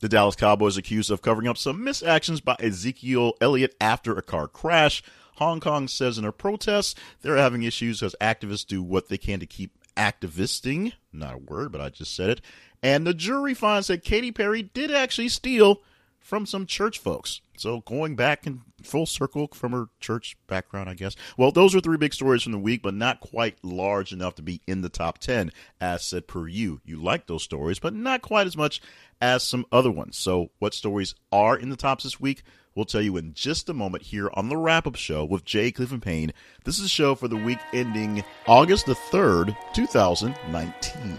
[0.00, 4.46] The Dallas Cowboys accused of covering up some misactions by Ezekiel Elliott after a car
[4.46, 5.02] crash.
[5.36, 9.40] Hong Kong says in a protest they're having issues as activists do what they can
[9.40, 10.92] to keep activisting.
[11.12, 12.40] Not a word, but I just said it.
[12.82, 15.82] And the jury finds that Katy Perry did actually steal
[16.28, 17.40] from some church folks.
[17.56, 21.16] So going back in full circle from her church background, I guess.
[21.38, 24.42] Well, those are three big stories from the week, but not quite large enough to
[24.42, 26.82] be in the top 10, as said per you.
[26.84, 28.82] You like those stories, but not quite as much
[29.22, 30.18] as some other ones.
[30.18, 32.42] So what stories are in the tops this week?
[32.74, 35.72] We'll tell you in just a moment here on the wrap up show with Jay
[35.72, 36.34] Clifton Payne.
[36.64, 41.18] This is a show for the week ending August the 3rd, 2019.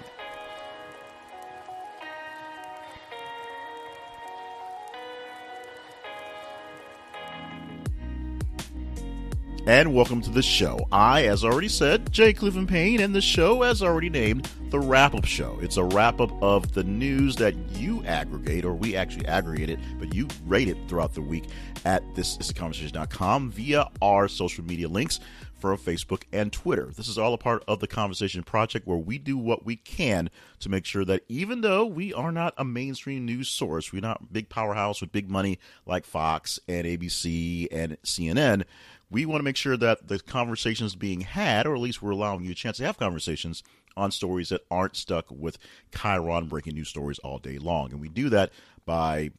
[9.70, 10.88] And welcome to the show.
[10.92, 15.14] I, as already said, Jay Clifton Payne, and the show, as already named, the Wrap
[15.14, 15.60] Up Show.
[15.62, 19.80] It's a wrap up of the news that you aggregate, or we actually aggregate it,
[20.00, 21.50] but you rate it throughout the week
[21.86, 25.20] at thisistheconversation.com via our social media links
[25.60, 26.90] for Facebook and Twitter.
[26.96, 30.32] This is all a part of the Conversation Project where we do what we can
[30.62, 34.34] to make sure that even though we are not a mainstream news source, we're not
[34.34, 38.64] big powerhouse with big money like Fox and ABC and CNN,
[39.10, 42.44] we want to make sure that the conversations being had, or at least we're allowing
[42.44, 43.64] you a chance to have conversations
[43.98, 45.58] on stories that aren't stuck with
[45.92, 47.92] chyron breaking news stories all day long.
[47.92, 48.52] And we do that
[48.86, 49.32] by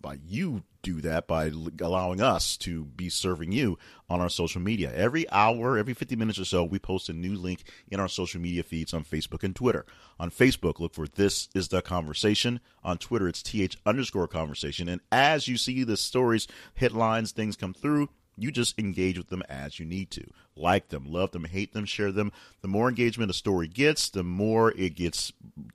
[0.00, 4.90] by you do that by allowing us to be serving you on our social media.
[4.94, 8.40] Every hour, every 50 minutes or so, we post a new link in our social
[8.40, 9.84] media feeds on Facebook and Twitter.
[10.18, 12.60] On Facebook, look for This is the Conversation.
[12.82, 14.88] On Twitter, it's TH underscore conversation.
[14.88, 18.08] And as you see the stories, headlines, things come through,
[18.40, 20.26] you just engage with them as you need to.
[20.56, 22.32] Like them, love them, hate them, share them.
[22.62, 25.32] The more engagement a story gets, the more it gets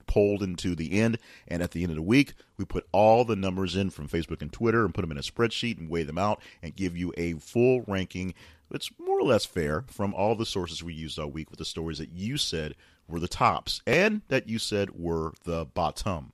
[0.08, 1.18] pulled into the end.
[1.48, 4.42] And at the end of the week, we put all the numbers in from Facebook
[4.42, 7.14] and Twitter and put them in a spreadsheet and weigh them out and give you
[7.18, 8.34] a full ranking.
[8.72, 11.66] It's more or less fair from all the sources we used all week with the
[11.66, 12.75] stories that you said
[13.08, 16.34] were the tops and that you said were the bottom.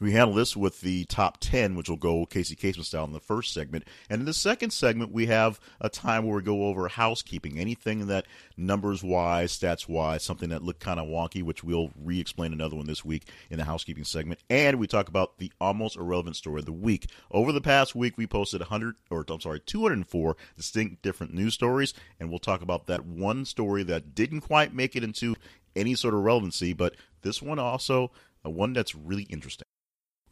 [0.00, 3.20] We handle this with the top 10, which will go Casey Kasem style in the
[3.20, 3.84] first segment.
[4.10, 8.08] And in the second segment, we have a time where we go over housekeeping, anything
[8.08, 12.52] that numbers wise, stats wise, something that looked kind of wonky, which we'll re explain
[12.52, 14.40] another one this week in the housekeeping segment.
[14.50, 17.08] And we talk about the almost irrelevant story of the week.
[17.30, 21.94] Over the past week, we posted 100, or I'm sorry, 204 distinct different news stories.
[22.18, 25.36] And we'll talk about that one story that didn't quite make it into
[25.76, 28.10] any sort of relevancy, but this one also,
[28.44, 29.64] uh, one that's really interesting.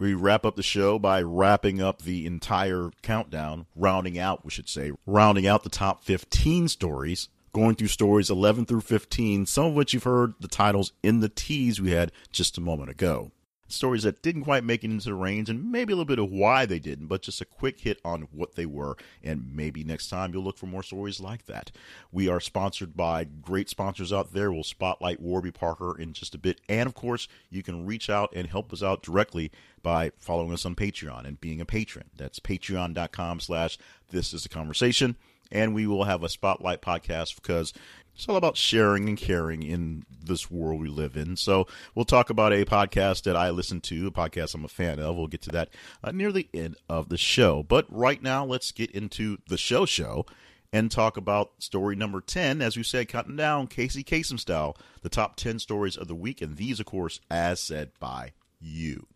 [0.02, 4.68] We wrap up the show by wrapping up the entire countdown, rounding out, we should
[4.68, 9.74] say, rounding out the top 15 stories, going through stories 11 through 15, some of
[9.74, 13.30] which you've heard the titles in the tease we had just a moment ago
[13.72, 16.30] stories that didn't quite make it into the range and maybe a little bit of
[16.30, 18.96] why they didn't, but just a quick hit on what they were.
[19.22, 21.70] And maybe next time you'll look for more stories like that.
[22.10, 24.52] We are sponsored by great sponsors out there.
[24.52, 26.60] We'll spotlight Warby Parker in just a bit.
[26.68, 29.50] And of course, you can reach out and help us out directly
[29.82, 32.10] by following us on Patreon and being a patron.
[32.16, 33.78] That's patreon.com slash
[34.10, 35.16] this is a conversation.
[35.50, 37.74] And we will have a spotlight podcast because
[38.14, 41.36] it's all about sharing and caring in this world we live in.
[41.36, 44.98] So we'll talk about a podcast that I listen to, a podcast I'm a fan
[44.98, 45.16] of.
[45.16, 45.70] We'll get to that
[46.04, 47.62] uh, near the end of the show.
[47.62, 50.26] But right now, let's get into the show show
[50.72, 52.62] and talk about story number 10.
[52.62, 56.40] As we said, counting down Casey Kasem style, the top 10 stories of the week.
[56.40, 59.06] And these, of course, as said by you.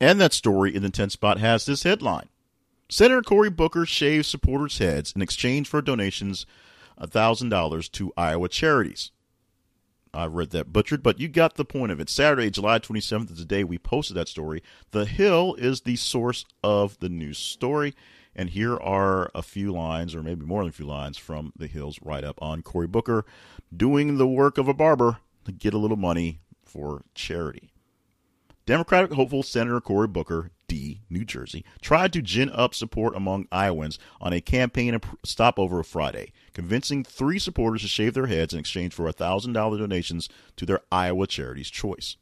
[0.00, 2.28] And that story in the 10 spot has this headline
[2.88, 6.46] Senator Cory Booker shaves supporters' heads in exchange for donations
[7.00, 9.10] $1,000 to Iowa charities.
[10.14, 12.08] I've read that butchered, but you got the point of it.
[12.08, 14.62] Saturday, July 27th is the day we posted that story.
[14.92, 17.94] The Hill is the source of the news story.
[18.34, 21.66] And here are a few lines, or maybe more than a few lines, from the
[21.66, 23.24] Hill's write up on Cory Booker
[23.74, 27.72] doing the work of a barber to get a little money for charity.
[28.66, 33.98] Democratic hopeful Senator Cory Booker, D, New Jersey, tried to gin up support among Iowans
[34.20, 39.10] on a campaign stopover Friday, convincing three supporters to shave their heads in exchange for
[39.10, 42.16] $1,000 donations to their Iowa charity's choice.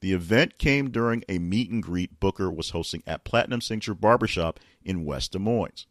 [0.00, 4.60] The event came during a meet and greet Booker was hosting at Platinum Signature Barbershop
[4.84, 5.86] in West Des Moines.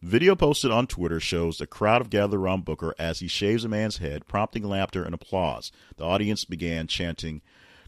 [0.00, 3.68] Video posted on Twitter shows the crowd have gathered around Booker as he shaves a
[3.68, 5.72] man's head, prompting laughter and applause.
[5.96, 7.42] The audience began chanting,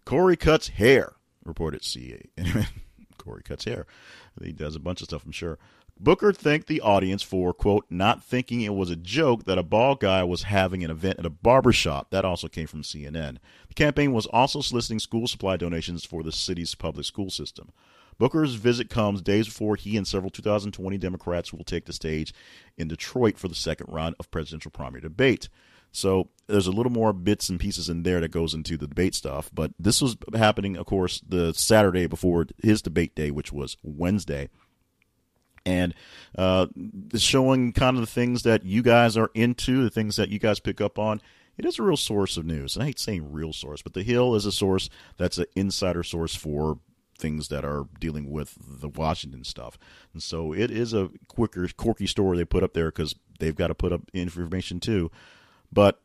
[0.04, 2.22] Cory cuts hair, reported CA.
[3.18, 3.86] Cory cuts hair.
[4.42, 5.58] He does a bunch of stuff, I'm sure.
[6.02, 10.00] Booker thanked the audience for, quote, not thinking it was a joke that a bald
[10.00, 12.08] guy was having an event at a barber shop.
[12.10, 13.36] That also came from CNN.
[13.68, 17.70] The campaign was also soliciting school supply donations for the city's public school system.
[18.18, 22.32] Booker's visit comes days before he and several 2020 Democrats will take the stage
[22.78, 25.50] in Detroit for the second round of presidential primary debate.
[25.92, 29.14] So there's a little more bits and pieces in there that goes into the debate
[29.14, 29.50] stuff.
[29.52, 34.48] But this was happening, of course, the Saturday before his debate day, which was Wednesday
[35.66, 35.94] and
[36.36, 36.66] uh,
[37.16, 40.60] showing kind of the things that you guys are into, the things that you guys
[40.60, 41.20] pick up on.
[41.58, 42.74] It is a real source of news.
[42.74, 44.88] And I hate saying real source, but The Hill is a source
[45.18, 46.78] that's an insider source for
[47.18, 49.78] things that are dealing with the Washington stuff.
[50.14, 53.68] And so it is a quicker, quirky story they put up there because they've got
[53.68, 55.10] to put up information too.
[55.72, 56.00] But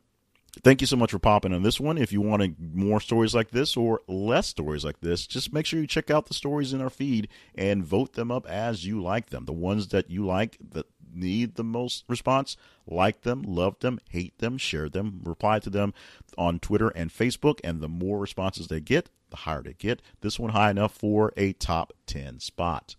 [0.63, 1.97] Thank you so much for popping on this one.
[1.97, 5.79] If you want more stories like this or less stories like this, just make sure
[5.79, 9.29] you check out the stories in our feed and vote them up as you like
[9.29, 9.45] them.
[9.45, 12.55] The ones that you like that need the most response,
[12.87, 15.93] like them, love them, hate them, share them, reply to them
[16.37, 17.59] on Twitter and Facebook.
[17.63, 20.01] And the more responses they get, the higher they get.
[20.21, 22.95] This one high enough for a top 10 spot.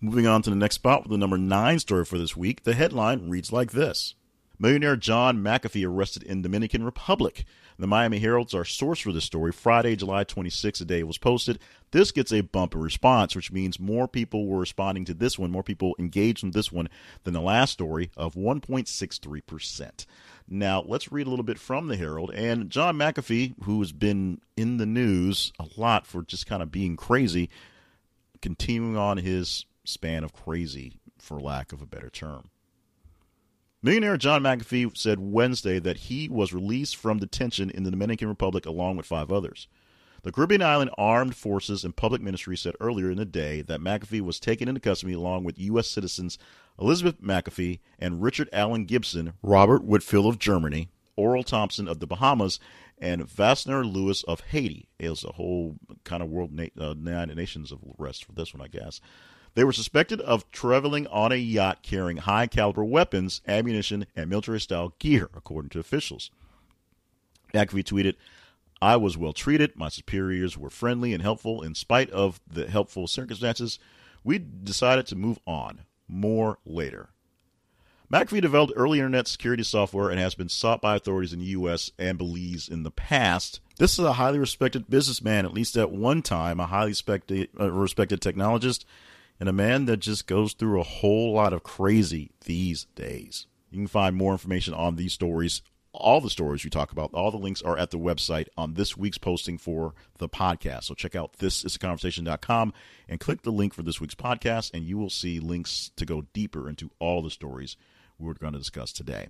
[0.00, 2.74] Moving on to the next spot with the number nine story for this week, the
[2.74, 4.14] headline reads like this.
[4.58, 7.44] Millionaire John McAfee arrested in Dominican Republic.
[7.76, 9.50] The Miami Herald's our source for this story.
[9.50, 11.58] Friday, July 26th, the day it was posted.
[11.90, 15.64] This gets a bumper response, which means more people were responding to this one, more
[15.64, 16.88] people engaged in this one
[17.24, 20.06] than the last story of 1.63%.
[20.46, 22.30] Now, let's read a little bit from the Herald.
[22.32, 26.70] And John McAfee, who has been in the news a lot for just kind of
[26.70, 27.50] being crazy,
[28.40, 32.50] continuing on his span of crazy, for lack of a better term.
[33.84, 38.64] Millionaire John McAfee said Wednesday that he was released from detention in the Dominican Republic
[38.64, 39.68] along with five others.
[40.22, 44.22] The Caribbean island armed forces and public ministry said earlier in the day that McAfee
[44.22, 45.86] was taken into custody along with U.S.
[45.86, 46.38] citizens
[46.80, 52.58] Elizabeth McAfee and Richard Allen Gibson, Robert Whitfield of Germany, Oral Thompson of the Bahamas,
[52.96, 54.88] and Vasner Lewis of Haiti.
[54.98, 58.62] It was a whole kind of world na- uh, nations of rest for this one,
[58.62, 59.02] I guess.
[59.54, 64.60] They were suspected of traveling on a yacht carrying high caliber weapons, ammunition, and military
[64.60, 66.30] style gear, according to officials.
[67.52, 68.14] McAfee tweeted,
[68.82, 69.76] I was well treated.
[69.76, 71.62] My superiors were friendly and helpful.
[71.62, 73.78] In spite of the helpful circumstances,
[74.24, 75.82] we decided to move on.
[76.08, 77.10] More later.
[78.12, 81.90] McAfee developed early internet security software and has been sought by authorities in the U.S.
[81.98, 83.60] and Belize in the past.
[83.78, 87.70] This is a highly respected businessman, at least at one time, a highly respected, uh,
[87.70, 88.84] respected technologist
[89.40, 93.46] and a man that just goes through a whole lot of crazy these days.
[93.70, 97.12] You can find more information on these stories, all the stories we talk about.
[97.12, 100.84] All the links are at the website on this week's posting for the podcast.
[100.84, 102.72] So check out thisisaconversation.com
[103.08, 106.22] and click the link for this week's podcast, and you will see links to go
[106.32, 107.76] deeper into all the stories
[108.18, 109.28] we're going to discuss today.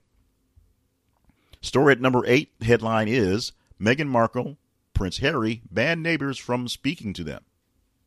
[1.63, 4.59] Story at number eight headline is Meghan Markle,
[4.93, 7.45] Prince Harry ban neighbors from speaking to them.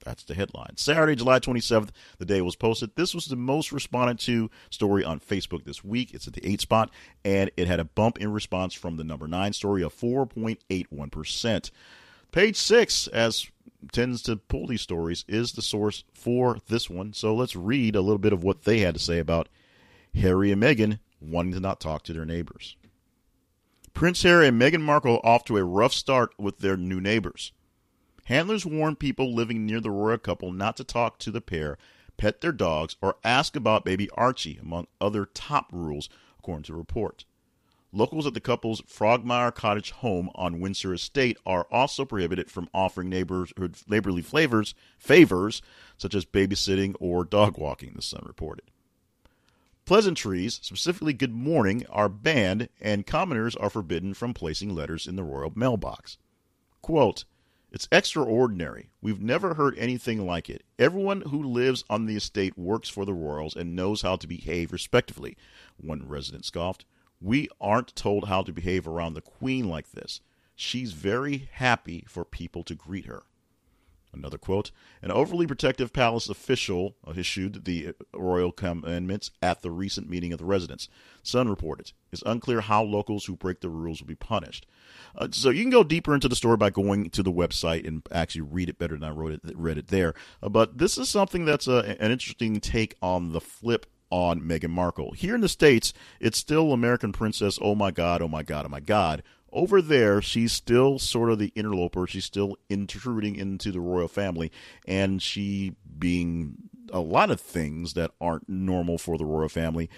[0.07, 0.77] That's the headline.
[0.77, 2.91] Saturday, July 27th, the day was posted.
[2.95, 6.13] This was the most responded to story on Facebook this week.
[6.13, 6.91] It's at the eight spot,
[7.25, 11.71] and it had a bump in response from the number nine story of 4.81%.
[12.31, 13.47] Page six, as
[13.91, 17.11] tends to pull these stories, is the source for this one.
[17.11, 19.49] So let's read a little bit of what they had to say about
[20.15, 22.77] Harry and Meghan wanting to not talk to their neighbors.
[23.93, 27.51] Prince Harry and Meghan Markle off to a rough start with their new neighbors.
[28.27, 31.77] Handlers warn people living near the royal couple not to talk to the pair,
[32.17, 37.23] pet their dogs, or ask about baby Archie, among other top rules, according to report.
[37.93, 43.07] Locals at the couple's Frogmore Cottage home on Windsor Estate are also prohibited from offering
[43.09, 45.61] neighborhood neighborly flavors, favors,
[45.97, 48.65] such as babysitting or dog walking, the Sun reported.
[49.85, 55.23] Pleasantries, specifically good morning, are banned, and commoners are forbidden from placing letters in the
[55.23, 56.17] royal mailbox.
[56.81, 57.23] Quote,
[57.77, 58.89] it's extraordinary.
[59.03, 60.63] We've never heard anything like it.
[60.79, 64.71] Everyone who lives on the estate works for the royals and knows how to behave
[64.71, 65.37] respectively,
[65.79, 66.85] one resident scoffed.
[67.21, 70.21] We aren't told how to behave around the queen like this.
[70.55, 73.21] She's very happy for people to greet her.
[74.13, 74.71] Another quote
[75.01, 80.45] An overly protective palace official issued the royal commandments at the recent meeting of the
[80.45, 80.89] residents.
[81.23, 81.91] Sun reported.
[82.11, 84.65] It's unclear how locals who break the rules will be punished.
[85.15, 88.01] Uh, so you can go deeper into the story by going to the website and
[88.11, 90.13] actually read it better than I wrote it, read it there.
[90.41, 94.69] Uh, but this is something that's a, an interesting take on the flip on Meghan
[94.69, 95.11] Markle.
[95.11, 98.69] Here in the States, it's still American Princess, oh my God, oh my God, oh
[98.69, 99.23] my God.
[99.51, 102.05] Over there, she's still sort of the interloper.
[102.05, 104.51] She's still intruding into the royal family,
[104.85, 106.57] and she being
[106.91, 109.89] a lot of things that aren't normal for the royal family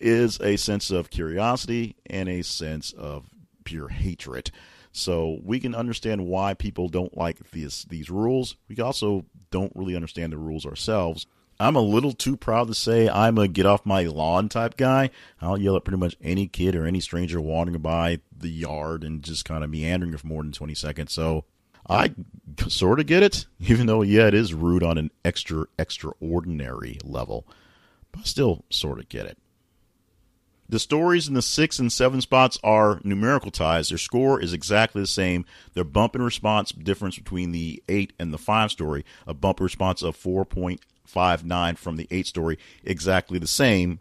[0.00, 3.28] is a sense of curiosity and a sense of
[3.64, 4.50] pure hatred.
[4.92, 8.56] So we can understand why people don't like these these rules.
[8.68, 11.26] We also don't really understand the rules ourselves.
[11.60, 15.10] I'm a little too proud to say I'm a get off my lawn type guy.
[15.40, 19.22] I'll yell at pretty much any kid or any stranger wandering by the yard and
[19.22, 21.12] just kind of meandering for more than 20 seconds.
[21.12, 21.44] So
[21.88, 22.14] I
[22.68, 27.46] sort of get it, even though, yeah, it is rude on an extra, extraordinary level,
[28.12, 29.38] but I still sort of get it.
[30.70, 33.88] The stories in the six and seven spots are numerical ties.
[33.88, 35.46] Their score is exactly the same.
[35.72, 40.02] Their bump and response difference between the eight and the five story, a bump response
[40.02, 44.00] of 4.59 from the eight story, exactly the same.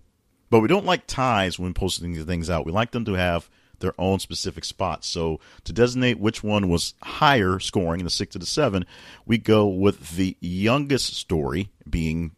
[0.50, 2.66] But we don't like ties when posting the things out.
[2.66, 5.08] We like them to have their own specific spots.
[5.08, 8.86] So to designate which one was higher scoring in the six to the seven,
[9.26, 12.32] we go with the youngest story being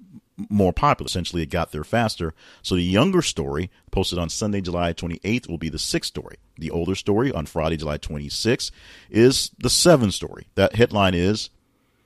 [0.49, 1.07] more popular.
[1.07, 2.33] Essentially, it got there faster.
[2.61, 6.37] So the younger story, posted on Sunday, July 28th, will be the sixth story.
[6.57, 8.71] The older story on Friday, July 26th,
[9.09, 10.47] is the seventh story.
[10.55, 11.49] That headline is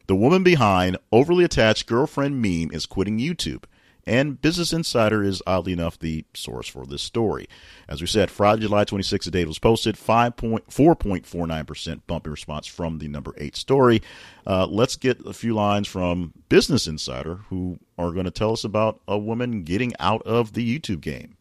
[0.08, 3.64] The Woman Behind Overly Attached Girlfriend Meme is Quitting YouTube
[4.06, 7.48] and Business Insider is oddly enough the source for this story.
[7.88, 13.00] As we said, Friday, July 26th, the date was posted, 4.49% bump in response from
[13.00, 14.02] the number eight story.
[14.46, 18.64] Uh, let's get a few lines from Business Insider, who are going to tell us
[18.64, 21.38] about a woman getting out of the YouTube game.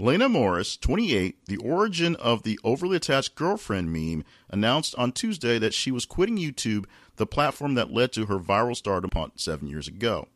[0.00, 5.74] Laina Morris, 28, the origin of the overly attached girlfriend meme, announced on Tuesday that
[5.74, 6.84] she was quitting YouTube,
[7.16, 10.28] the platform that led to her viral stardom seven years ago.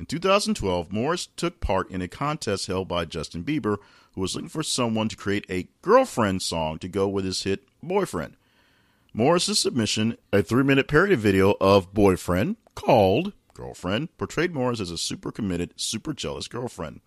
[0.00, 3.76] In 2012, Morris took part in a contest held by Justin Bieber,
[4.14, 7.68] who was looking for someone to create a girlfriend song to go with his hit
[7.82, 8.38] Boyfriend.
[9.12, 14.96] Morris's submission, a three minute parody video of Boyfriend called Girlfriend, portrayed Morris as a
[14.96, 17.02] super committed, super jealous girlfriend.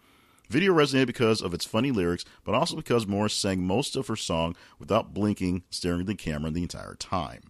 [0.51, 4.15] Video resonated because of its funny lyrics, but also because Morris sang most of her
[4.15, 7.41] song without blinking, staring at the camera the entire time.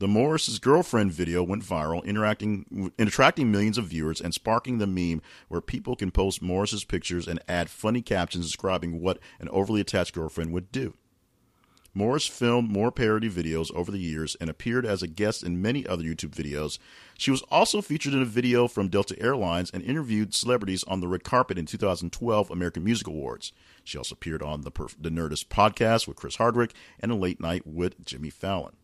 [0.00, 5.22] The Morris's girlfriend video went viral, interacting, attracting millions of viewers and sparking the meme
[5.48, 10.14] where people can post Morris's pictures and add funny captions describing what an overly attached
[10.14, 10.94] girlfriend would do.
[11.94, 15.84] Morris filmed more parody videos over the years and appeared as a guest in many
[15.84, 16.78] other YouTube videos.
[17.18, 21.08] She was also featured in a video from Delta Airlines and interviewed celebrities on the
[21.08, 23.52] red carpet in 2012 American Music Awards.
[23.82, 27.66] She also appeared on the, the Nerdist podcast with Chris Hardwick and a late night
[27.66, 28.77] with Jimmy Fallon.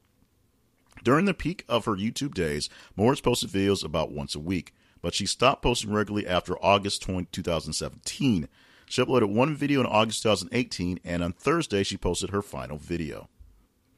[1.04, 5.12] During the peak of her YouTube days, Morris posted videos about once a week, but
[5.12, 8.48] she stopped posting regularly after August 20, 2017.
[8.86, 13.28] She uploaded one video in August 2018, and on Thursday, she posted her final video.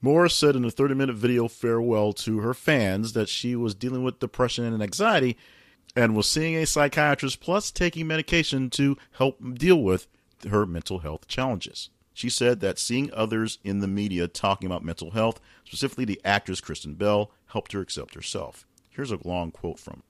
[0.02, 4.02] Morris said in a 30 minute video farewell to her fans that she was dealing
[4.02, 5.36] with depression and anxiety
[5.94, 10.08] and was seeing a psychiatrist plus taking medication to help deal with
[10.50, 11.88] her mental health challenges.
[12.16, 16.62] She said that seeing others in the media talking about mental health, specifically the actress
[16.62, 18.66] Kristen Bell, helped her accept herself.
[18.88, 20.02] Here's a long quote from her.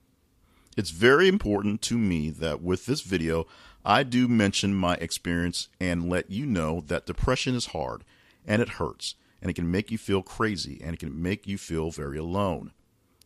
[0.77, 3.45] It's very important to me that with this video,
[3.83, 8.05] I do mention my experience and let you know that depression is hard
[8.45, 11.57] and it hurts and it can make you feel crazy and it can make you
[11.57, 12.71] feel very alone.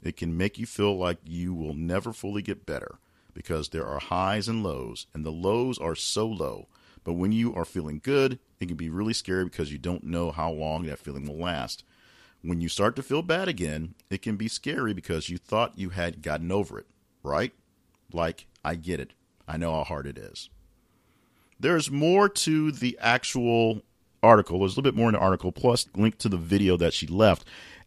[0.02, 2.98] It can make you feel like you will never fully get better
[3.36, 6.68] because there are highs and lows, and the lows are so low
[7.04, 10.32] but when you are feeling good, it can be really scary because you don't know
[10.32, 11.84] how long that feeling will last.
[12.44, 15.90] When you start to feel bad again, it can be scary because you thought you
[15.90, 16.88] had gotten over it,
[17.24, 17.54] right?
[18.12, 19.14] Like, I get it.
[19.48, 20.50] I know how hard it is.
[21.60, 23.82] There's more to the actual
[24.24, 24.60] article.
[24.60, 27.08] There's a little bit more in the article, plus link to the video that she
[27.08, 27.46] left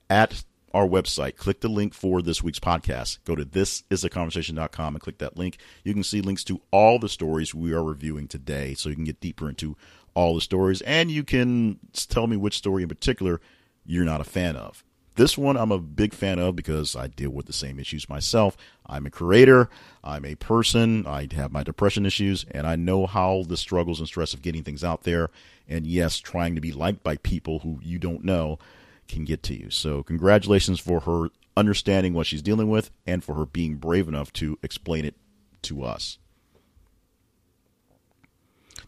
[0.08, 0.44] at
[0.74, 1.36] our website.
[1.36, 3.18] Click the link for this week's podcast.
[3.24, 5.58] Go to thisisaconversation.com and click that link.
[5.84, 9.04] You can see links to all the stories we are reviewing today so you can
[9.04, 9.76] get deeper into
[10.14, 13.40] all the stories and you can tell me which story in particular
[13.86, 14.84] you're not a fan of.
[15.16, 18.56] This one I'm a big fan of because I deal with the same issues myself.
[18.84, 19.70] I'm a creator,
[20.02, 24.08] I'm a person, I have my depression issues, and I know how the struggles and
[24.08, 25.30] stress of getting things out there.
[25.68, 28.58] And yes, trying to be liked by people who you don't know
[29.08, 29.70] can get to you.
[29.70, 34.32] So, congratulations for her understanding what she's dealing with and for her being brave enough
[34.34, 35.14] to explain it
[35.62, 36.18] to us.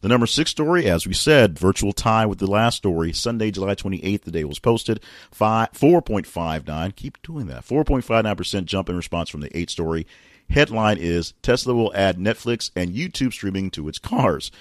[0.00, 3.12] The number six story, as we said, virtual tie with the last story.
[3.12, 5.00] Sunday, July 28th, the day was posted.
[5.30, 7.64] 5, 4.59, keep doing that.
[7.64, 10.06] 4.59% jump in response from the eight story.
[10.50, 14.52] Headline is Tesla will add Netflix and YouTube streaming to its cars.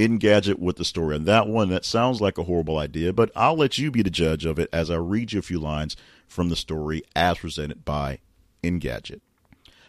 [0.00, 1.68] Engadget with the story on that one.
[1.68, 4.68] That sounds like a horrible idea, but I'll let you be the judge of it
[4.72, 8.20] as I read you a few lines from the story as presented by
[8.62, 9.20] Engadget.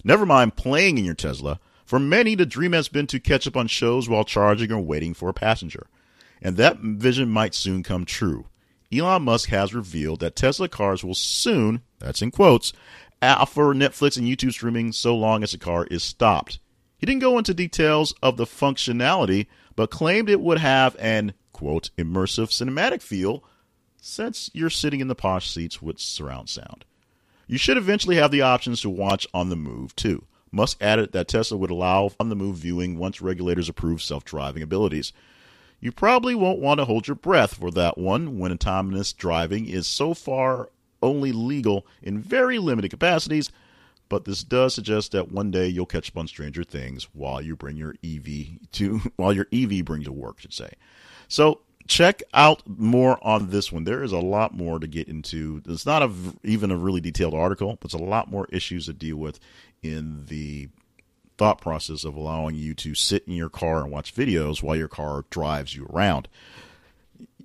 [0.03, 1.59] Never mind playing in your Tesla.
[1.85, 5.13] For many, the dream has been to catch up on shows while charging or waiting
[5.13, 5.87] for a passenger.
[6.41, 8.47] And that vision might soon come true.
[8.91, 12.73] Elon Musk has revealed that Tesla cars will soon, that's in quotes,
[13.21, 16.59] offer Netflix and YouTube streaming so long as the car is stopped.
[16.97, 21.89] He didn't go into details of the functionality, but claimed it would have an, quote,
[21.97, 23.43] immersive cinematic feel
[24.01, 26.85] since you're sitting in the posh seats with surround sound.
[27.47, 30.25] You should eventually have the options to watch on the move, too.
[30.51, 34.63] Musk added that Tesla would allow on the move viewing once regulators approve self driving
[34.63, 35.13] abilities.
[35.79, 39.87] You probably won't want to hold your breath for that one when autonomous driving is
[39.87, 40.69] so far
[41.01, 43.49] only legal in very limited capacities,
[44.11, 47.55] but this does suggest that one day you'll catch up on Stranger Things while you
[47.55, 50.73] bring your EV to while your EV brings you to work, should say.
[51.29, 53.85] So check out more on this one.
[53.85, 55.61] There is a lot more to get into.
[55.65, 56.11] It's not a,
[56.43, 59.39] even a really detailed article, but it's a lot more issues to deal with
[59.81, 60.67] in the
[61.37, 64.89] thought process of allowing you to sit in your car and watch videos while your
[64.89, 66.27] car drives you around.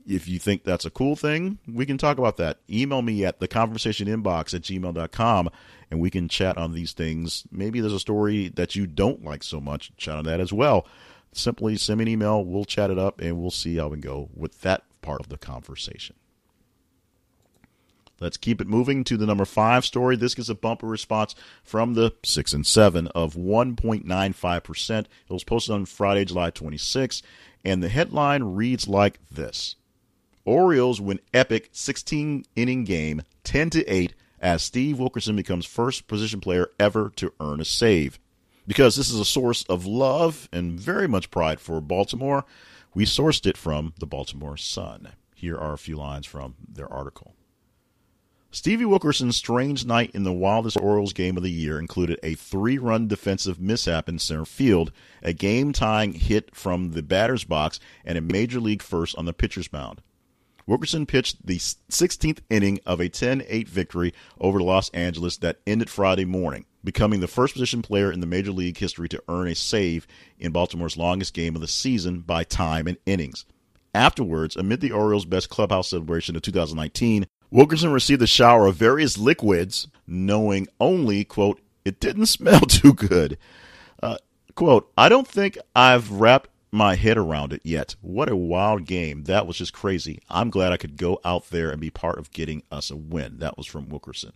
[0.05, 2.59] If you think that's a cool thing, we can talk about that.
[2.69, 5.51] Email me at the conversation inbox at gmail.com
[5.91, 7.45] and we can chat on these things.
[7.51, 10.87] Maybe there's a story that you don't like so much, chat on that as well.
[11.33, 14.31] Simply send me an email, we'll chat it up, and we'll see how we go
[14.35, 16.17] with that part of the conversation.
[18.19, 20.17] Let's keep it moving to the number five story.
[20.17, 25.01] This gets a bumper response from the six and seven of 1.95%.
[25.01, 27.23] It was posted on Friday, July 26,
[27.65, 29.77] and the headline reads like this
[30.47, 36.41] Orioles win epic 16 inning game 10 to 8 as Steve Wilkerson becomes first position
[36.41, 38.19] player ever to earn a save.
[38.67, 42.45] Because this is a source of love and very much pride for Baltimore,
[42.95, 45.09] we sourced it from the Baltimore Sun.
[45.35, 47.35] Here are a few lines from their article.
[48.51, 52.79] Stevie Wilkerson's strange night in the wildest Orioles game of the year included a three
[52.79, 58.17] run defensive mishap in center field, a game tying hit from the batter's box, and
[58.17, 60.01] a major league first on the pitcher's mound.
[60.67, 65.89] Wilkerson pitched the 16th inning of a 10 8 victory over Los Angeles that ended
[65.89, 69.55] Friday morning, becoming the first position player in the Major League history to earn a
[69.55, 70.07] save
[70.39, 73.45] in Baltimore's longest game of the season by time and innings.
[73.95, 79.17] Afterwards, amid the Orioles' best clubhouse celebration of 2019, Wilkerson received a shower of various
[79.17, 83.39] liquids, knowing only, quote, it didn't smell too good.
[84.03, 84.19] Uh,
[84.55, 87.97] quote, I don't think I've wrapped my head around it yet.
[88.01, 89.25] What a wild game.
[89.25, 90.21] That was just crazy.
[90.29, 93.39] I'm glad I could go out there and be part of getting us a win.
[93.39, 94.33] That was from Wilkerson.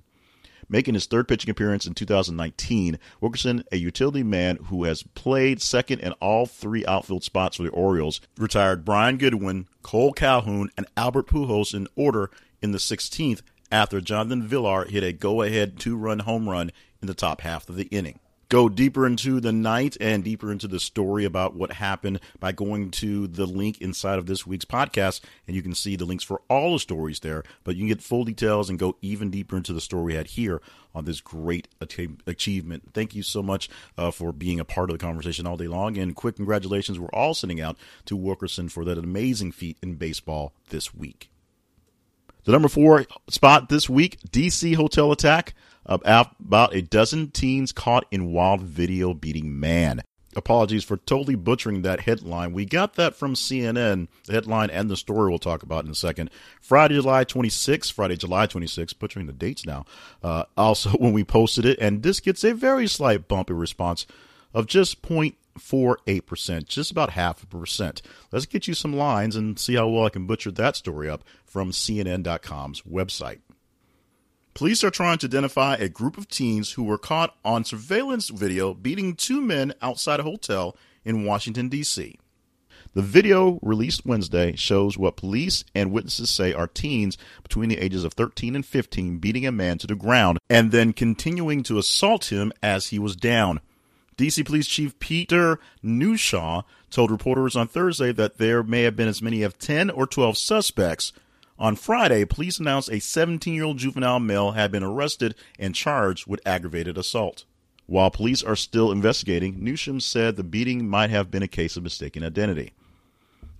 [0.68, 5.98] Making his third pitching appearance in 2019, Wilkerson, a utility man who has played second
[5.98, 11.26] in all three outfield spots for the Orioles, retired Brian Goodwin, Cole Calhoun, and Albert
[11.26, 12.31] Pujols in order
[12.62, 16.70] in the 16th after Jonathan Villar hit a go ahead two run home run
[17.03, 18.18] in the top half of the inning.
[18.51, 22.91] Go deeper into the night and deeper into the story about what happened by going
[22.91, 26.43] to the link inside of this week's podcast, and you can see the links for
[26.51, 27.45] all the stories there.
[27.63, 30.27] But you can get full details and go even deeper into the story we had
[30.27, 30.61] here
[30.93, 31.69] on this great
[32.27, 32.93] achievement.
[32.93, 35.97] Thank you so much uh, for being a part of the conversation all day long,
[35.97, 40.55] and quick congratulations we're all sending out to Wilkerson for that amazing feat in baseball
[40.71, 41.31] this week.
[42.43, 45.55] The number four spot this week DC hotel attack.
[45.87, 50.03] About a dozen teens caught in wild video beating man.
[50.37, 52.53] Apologies for totally butchering that headline.
[52.53, 55.95] We got that from CNN, the headline and the story we'll talk about in a
[55.95, 56.31] second.
[56.61, 59.85] Friday, July 26th, Friday, July 26th, butchering the dates now.
[60.23, 64.07] Uh, also, when we posted it, and this gets a very slight bumpy response
[64.55, 68.01] of just 0.48%, just about half a percent.
[68.31, 71.25] Let's get you some lines and see how well I can butcher that story up
[71.45, 73.40] from CNN.com's website.
[74.55, 78.75] Police are trying to identify a group of teens who were caught on surveillance video
[78.75, 82.19] beating two men outside a hotel in Washington, D.C.
[82.93, 88.03] The video released Wednesday shows what police and witnesses say are teens between the ages
[88.03, 92.33] of 13 and 15 beating a man to the ground and then continuing to assault
[92.33, 93.61] him as he was down.
[94.19, 99.23] DC Police Chief Peter Newsham told reporters on Thursday that there may have been as
[99.23, 101.13] many as 10 or 12 suspects.
[101.61, 106.27] On Friday, police announced a 17 year old juvenile male had been arrested and charged
[106.27, 107.44] with aggravated assault.
[107.85, 111.83] While police are still investigating, Newsham said the beating might have been a case of
[111.83, 112.73] mistaken identity.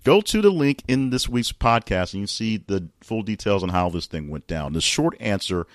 [0.03, 3.69] Go to the link in this week's podcast and you see the full details on
[3.69, 4.73] how this thing went down.
[4.73, 5.67] The short answer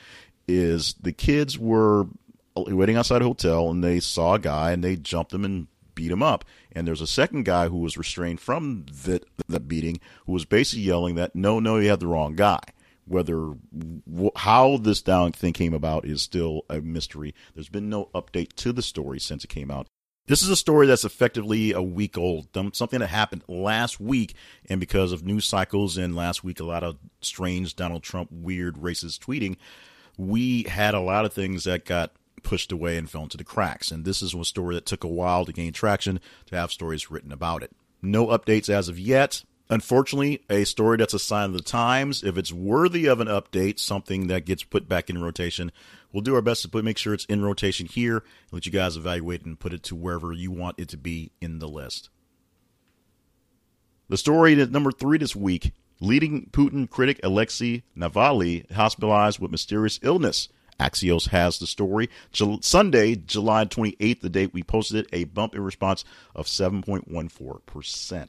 [0.47, 2.07] is the kids were
[2.55, 6.11] waiting outside a hotel and they saw a guy and they jumped him and beat
[6.11, 6.45] him up.
[6.71, 10.83] And there's a second guy who was restrained from that, that beating who was basically
[10.83, 12.59] yelling that, no, no, you had the wrong guy.
[13.07, 13.53] Whether
[14.35, 17.35] how this down thing came about is still a mystery.
[17.53, 19.87] There's been no update to the story since it came out.
[20.27, 22.47] This is a story that's effectively a week old.
[22.73, 24.33] Something that happened last week,
[24.67, 28.77] and because of news cycles and last week, a lot of strange Donald Trump weird
[28.77, 29.55] racist tweeting,
[30.17, 32.11] we had a lot of things that got
[32.45, 33.91] pushed away and fell into the cracks.
[33.91, 37.11] And this is a story that took a while to gain traction to have stories
[37.11, 37.71] written about it.
[38.01, 39.43] No updates as of yet.
[39.69, 42.23] Unfortunately, a story that's a sign of the times.
[42.23, 45.71] If it's worthy of an update, something that gets put back in rotation,
[46.13, 48.95] we'll do our best to put, make sure it's in rotation here, let you guys
[48.95, 52.09] evaluate and put it to wherever you want it to be in the list.
[54.07, 59.99] The story at number three this week leading Putin critic Alexei Navalny hospitalized with mysterious
[60.03, 60.47] illness.
[60.79, 62.09] Axios has the story.
[62.61, 66.03] Sunday, July 28th, the date we posted it, a bump in response
[66.35, 68.27] of 7.14%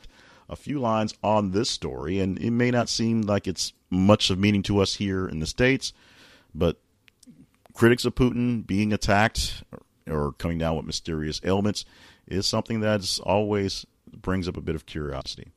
[0.48, 4.38] a few lines on this story, and it may not seem like it's much of
[4.38, 5.92] meaning to us here in the States,
[6.54, 6.80] but
[7.74, 9.64] critics of Putin being attacked
[10.06, 11.84] or, or coming down with mysterious ailments
[12.26, 15.52] is something that always brings up a bit of curiosity.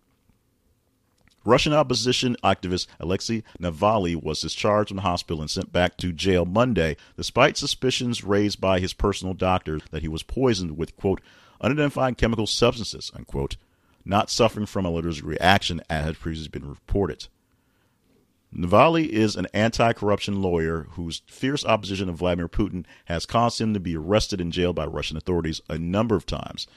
[1.50, 6.46] Russian opposition activist Alexei Navalny was discharged from the hospital and sent back to jail
[6.46, 11.22] Monday, despite suspicions raised by his personal doctor that he was poisoned with, quote,
[11.60, 13.58] unidentified chemical substances, unquote,
[14.06, 17.28] not suffering from a allergic reaction as had previously been reported.
[18.56, 23.74] Navalny is an anti corruption lawyer whose fierce opposition of Vladimir Putin has caused him
[23.74, 26.68] to be arrested and jailed by Russian authorities a number of times.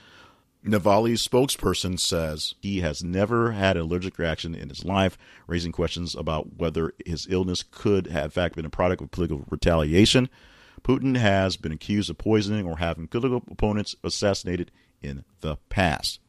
[0.64, 6.14] Navalny's spokesperson says he has never had an allergic reaction in his life, raising questions
[6.14, 10.28] about whether his illness could have in fact been a product of political retaliation.
[10.82, 14.70] Putin has been accused of poisoning or having political opponents assassinated
[15.00, 16.20] in the past.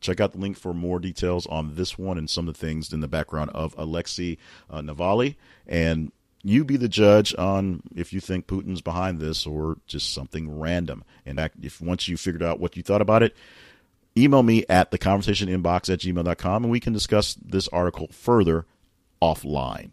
[0.00, 2.92] Check out the link for more details on this one and some of the things
[2.92, 4.36] in the background of Alexei
[4.70, 5.36] uh, Navalny.
[5.66, 10.60] And you be the judge on if you think Putin's behind this or just something
[10.60, 11.02] random.
[11.24, 13.34] And if once you figured out what you thought about it,
[14.16, 18.66] email me at the conversation inbox at gmail.com and we can discuss this article further
[19.20, 19.90] offline.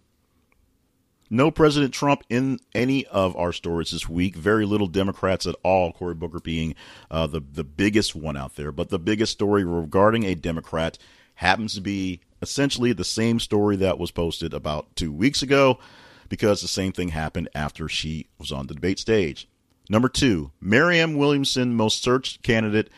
[1.34, 4.36] No President Trump in any of our stories this week.
[4.36, 5.94] Very little Democrats at all.
[5.94, 6.76] Cory Booker being
[7.10, 10.98] uh, the the biggest one out there, but the biggest story regarding a Democrat
[11.36, 15.80] happens to be essentially the same story that was posted about two weeks ago,
[16.28, 19.48] because the same thing happened after she was on the debate stage.
[19.90, 22.90] Number two, Marianne Williamson, most searched candidate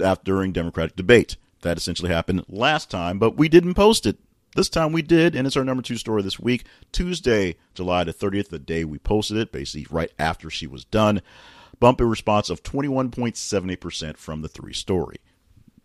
[0.00, 1.36] uh, during Democratic debate.
[1.62, 4.18] That essentially happened last time, but we didn't post it
[4.56, 8.12] this time we did, and it's our number two story this week, Tuesday, July the
[8.12, 11.20] 30th, the day we posted it, basically right after she was done.
[11.78, 15.18] Bump in response of 21.78% from the three story.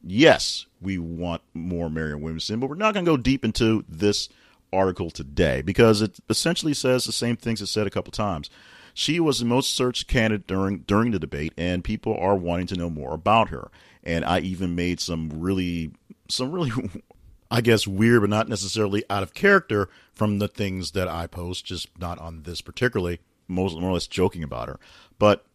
[0.01, 4.29] Yes, we want more Marianne Williamson, but we're not going to go deep into this
[4.73, 8.49] article today because it essentially says the same things it said a couple times.
[8.93, 12.75] She was the most searched candidate during during the debate, and people are wanting to
[12.75, 13.69] know more about her.
[14.03, 15.91] And I even made some really
[16.29, 16.71] some really
[17.51, 21.65] I guess, weird, but not necessarily out of character from the things that I post,
[21.65, 24.79] just not on this particularly, most, more or less joking about her.
[25.19, 25.45] But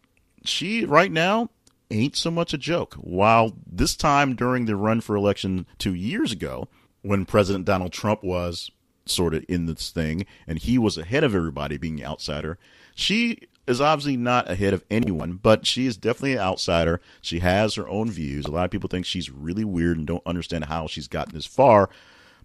[0.45, 1.49] she, right now,
[1.91, 2.95] ain't so much a joke.
[2.95, 6.69] While this time during the run for election two years ago,
[7.01, 8.71] when President Donald Trump was
[9.07, 12.59] sort of in this thing and he was ahead of everybody being outsider,
[12.97, 17.01] she is obviously not ahead of anyone, but she is definitely an outsider.
[17.21, 18.47] She has her own views.
[18.47, 21.47] A lot of people think she's really weird and don't understand how she's gotten this
[21.47, 21.91] far.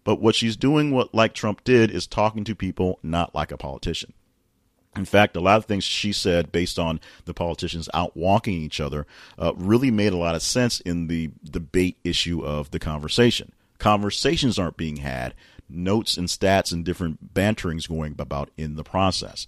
[0.03, 3.57] But what she's doing, what like Trump did, is talking to people not like a
[3.57, 4.13] politician.
[4.97, 8.81] In fact, a lot of things she said based on the politicians out walking each
[8.81, 9.07] other
[9.39, 13.53] uh, really made a lot of sense in the debate issue of the conversation.
[13.77, 15.33] Conversations aren't being had,
[15.69, 19.47] notes and stats and different banterings going about in the process.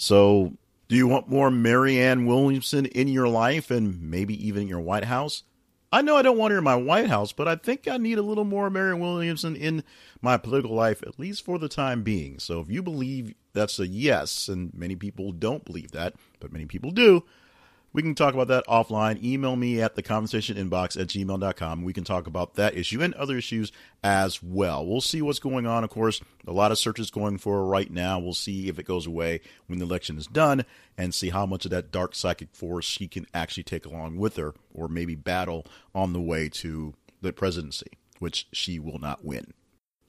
[0.00, 0.54] So
[0.88, 5.04] do you want more Marianne Williamson in your life and maybe even in your White
[5.04, 5.42] House?
[5.92, 8.16] I know I don't want her in my White House, but I think I need
[8.16, 9.84] a little more Marianne Williamson in
[10.22, 12.38] my political life, at least for the time being.
[12.38, 16.64] So if you believe that's a yes, and many people don't believe that, but many
[16.64, 17.22] people do,
[17.92, 19.22] we can talk about that offline.
[19.22, 21.82] Email me at the conversation inbox at gmail.com.
[21.82, 23.72] We can talk about that issue and other issues
[24.02, 24.86] as well.
[24.86, 25.82] We'll see what's going on.
[25.82, 28.18] Of course, a lot of searches going for right now.
[28.18, 30.64] We'll see if it goes away when the election is done
[30.96, 34.36] and see how much of that dark psychic force she can actually take along with
[34.36, 39.52] her or maybe battle on the way to the presidency, which she will not win.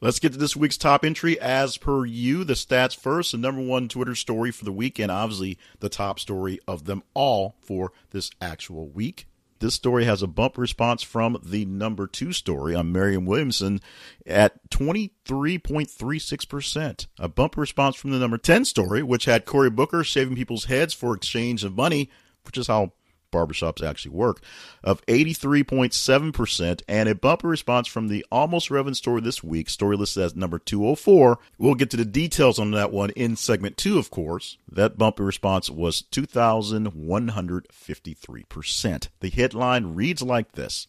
[0.03, 1.39] Let's get to this week's top entry.
[1.39, 5.11] As per you, the stats first, the number one Twitter story for the week, and
[5.11, 9.27] obviously the top story of them all for this actual week.
[9.59, 13.79] this story has a bump response from the number two story on Marianne Williamson
[14.25, 17.05] at 23.36%.
[17.19, 20.95] A bump response from the number 10 story, which had Cory Booker shaving people's heads
[20.95, 22.09] for exchange of money,
[22.43, 22.93] which is how
[23.31, 24.41] barbershops actually work,
[24.83, 30.23] of 83.7%, and a bumper response from the Almost Relevant story this week, story listed
[30.23, 31.39] as number 204.
[31.57, 34.57] We'll get to the details on that one in segment two, of course.
[34.71, 39.07] That bumper response was 2,153%.
[39.19, 40.87] The headline reads like this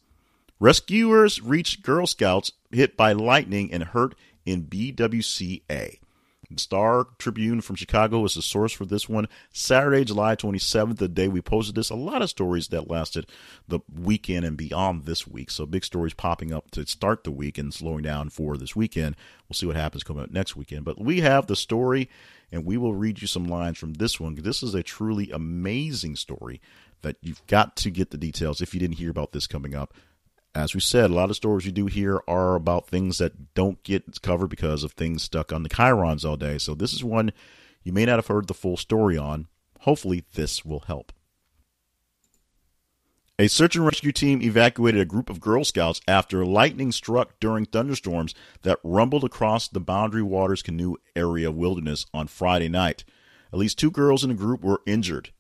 [0.61, 4.15] Rescuers reach Girl Scouts hit by lightning and hurt
[4.47, 5.99] in BWCA.
[6.59, 9.29] Star Tribune from Chicago is the source for this one.
[9.53, 11.91] Saturday, July 27th, the day we posted this.
[11.91, 13.27] A lot of stories that lasted
[13.69, 15.51] the weekend and beyond this week.
[15.51, 19.17] So big stories popping up to start the week and slowing down for this weekend.
[19.49, 20.85] We'll see what happens coming up next weekend.
[20.85, 22.09] But we have the story,
[22.51, 24.35] and we will read you some lines from this one.
[24.35, 26.61] This is a truly amazing story
[27.03, 29.93] that you've got to get the details if you didn't hear about this coming up
[30.55, 33.83] as we said, a lot of stories you do here are about things that don't
[33.83, 36.59] get covered because of things stuck on the chyrons all day.
[36.59, 37.33] So this is one
[37.83, 39.49] you may not have heard the full story on.
[39.81, 41.13] Hopefully, this will help.
[43.39, 47.65] A search and rescue team evacuated a group of Girl Scouts after lightning struck during
[47.65, 53.05] thunderstorms that rumbled across the Boundary Waters Canoe Area wilderness on Friday night.
[53.53, 55.31] At least two girls in the group were injured.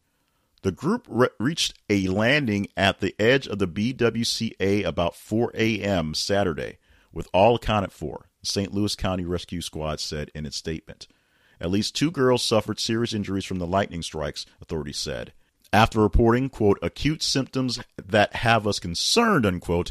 [0.62, 6.14] The group re- reached a landing at the edge of the BWCA about 4 a.m.
[6.14, 6.78] Saturday,
[7.12, 8.72] with all accounted for, St.
[8.72, 11.08] Louis County Rescue Squad said in its statement.
[11.60, 15.32] At least two girls suffered serious injuries from the lightning strikes, authorities said.
[15.72, 19.90] After reporting, quote, acute symptoms that have us concerned, unquote,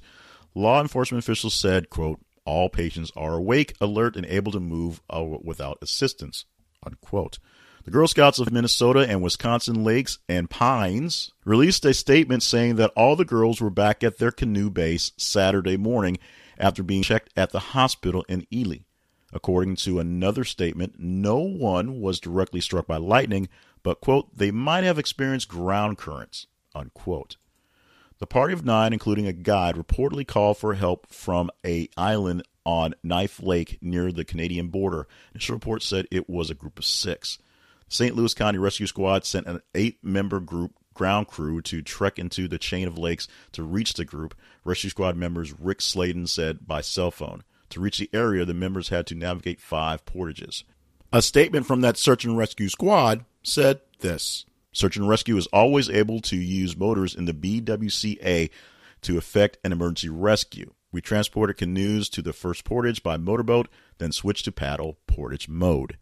[0.53, 5.23] law enforcement officials said, quote, all patients are awake, alert, and able to move uh,
[5.23, 6.45] without assistance,
[6.85, 7.39] unquote.
[7.83, 12.91] The Girl Scouts of Minnesota and Wisconsin Lakes and Pines released a statement saying that
[12.95, 16.19] all the girls were back at their canoe base Saturday morning
[16.59, 18.81] after being checked at the hospital in Ely.
[19.33, 23.49] According to another statement, no one was directly struck by lightning,
[23.81, 27.37] but, quote, they might have experienced ground currents, unquote.
[28.19, 32.93] The party of nine, including a guide, reportedly called for help from a island on
[33.01, 35.07] Knife Lake near the Canadian border.
[35.33, 37.39] Initial reports said it was a group of six.
[37.91, 38.15] St.
[38.15, 42.57] Louis County Rescue Squad sent an eight member group ground crew to trek into the
[42.57, 47.11] chain of lakes to reach the group, Rescue Squad members Rick Sladen said by cell
[47.11, 47.43] phone.
[47.71, 50.63] To reach the area, the members had to navigate five portages.
[51.11, 55.89] A statement from that search and rescue squad said this Search and rescue is always
[55.89, 58.49] able to use motors in the BWCA
[59.01, 60.73] to effect an emergency rescue.
[60.93, 65.97] We transported canoes to the first portage by motorboat, then switched to paddle portage mode.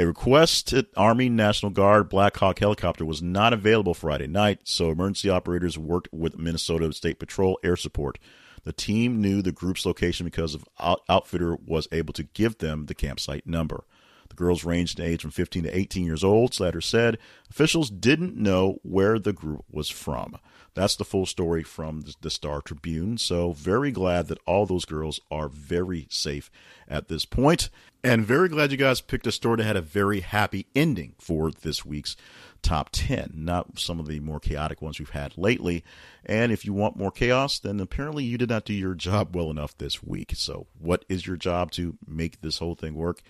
[0.00, 5.30] A requested Army National Guard Black Hawk helicopter was not available Friday night, so emergency
[5.30, 8.18] operators worked with Minnesota State Patrol Air Support.
[8.64, 10.68] The team knew the group's location because of
[11.08, 13.84] outfitter was able to give them the campsite number.
[14.30, 17.16] The girls ranged in age from 15 to 18 years old, Slater said.
[17.48, 20.38] Officials didn't know where the group was from.
[20.74, 23.16] That's the full story from the Star Tribune.
[23.18, 26.50] So, very glad that all those girls are very safe
[26.88, 27.70] at this point.
[28.02, 31.50] And very glad you guys picked a story that had a very happy ending for
[31.50, 32.16] this week's
[32.60, 35.84] top 10, not some of the more chaotic ones we've had lately.
[36.26, 39.50] And if you want more chaos, then apparently you did not do your job well
[39.50, 40.32] enough this week.
[40.34, 43.22] So, what is your job to make this whole thing work?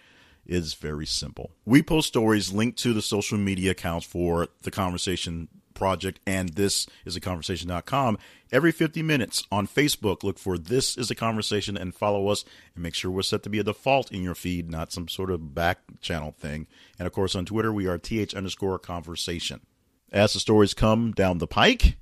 [0.47, 1.53] Is very simple.
[1.65, 6.87] We post stories linked to the social media accounts for the conversation project and this
[7.05, 8.19] is a conversation.com
[8.53, 12.83] every 50 minutes on facebook look for this is a conversation and follow us and
[12.83, 15.55] make sure we're set to be a default in your feed not some sort of
[15.55, 16.67] back channel thing
[16.99, 19.61] and of course on twitter we are th underscore conversation
[20.13, 21.97] as the stories come down the pike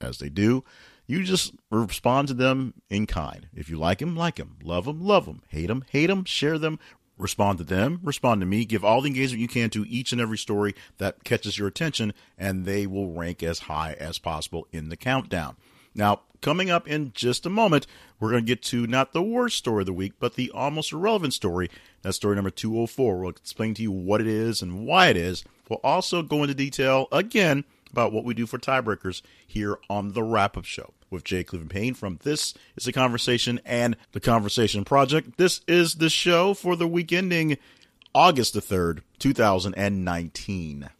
[0.00, 0.64] as they do
[1.10, 3.48] you just respond to them in kind.
[3.52, 4.58] If you like them, like them.
[4.62, 5.42] Love them, love them.
[5.48, 6.24] Hate them, hate them.
[6.24, 6.78] Share them,
[7.20, 10.20] respond to them, respond to me, give all the engagement you can to each and
[10.20, 14.88] every story that catches your attention, and they will rank as high as possible in
[14.88, 15.56] the countdown.
[15.94, 17.86] Now, coming up in just a moment,
[18.18, 20.92] we're going to get to not the worst story of the week, but the almost
[20.92, 21.70] irrelevant story.
[22.02, 23.18] That's story number 204.
[23.18, 25.44] We'll explain to you what it is and why it is.
[25.68, 30.22] We'll also go into detail again about what we do for tiebreakers here on the
[30.22, 34.84] wrap up show with Jay Cleveland Payne from This is a Conversation and the Conversation
[34.84, 35.36] Project.
[35.36, 37.58] This is the show for the week ending
[38.14, 40.90] August the 3rd, 2019.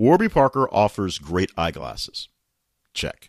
[0.00, 2.30] Warby Parker offers great eyeglasses.
[2.94, 3.28] Check.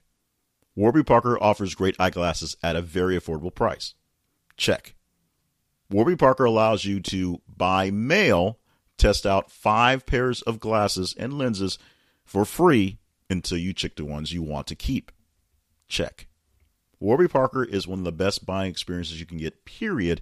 [0.73, 3.93] Warby Parker offers great eyeglasses at a very affordable price.
[4.61, 4.93] Check.
[5.89, 8.59] Warby Parker allows you to, by mail,
[8.95, 11.79] test out five pairs of glasses and lenses
[12.23, 15.11] for free until you check the ones you want to keep.
[15.87, 16.27] Check.
[16.99, 20.21] Warby Parker is one of the best buying experiences you can get, period,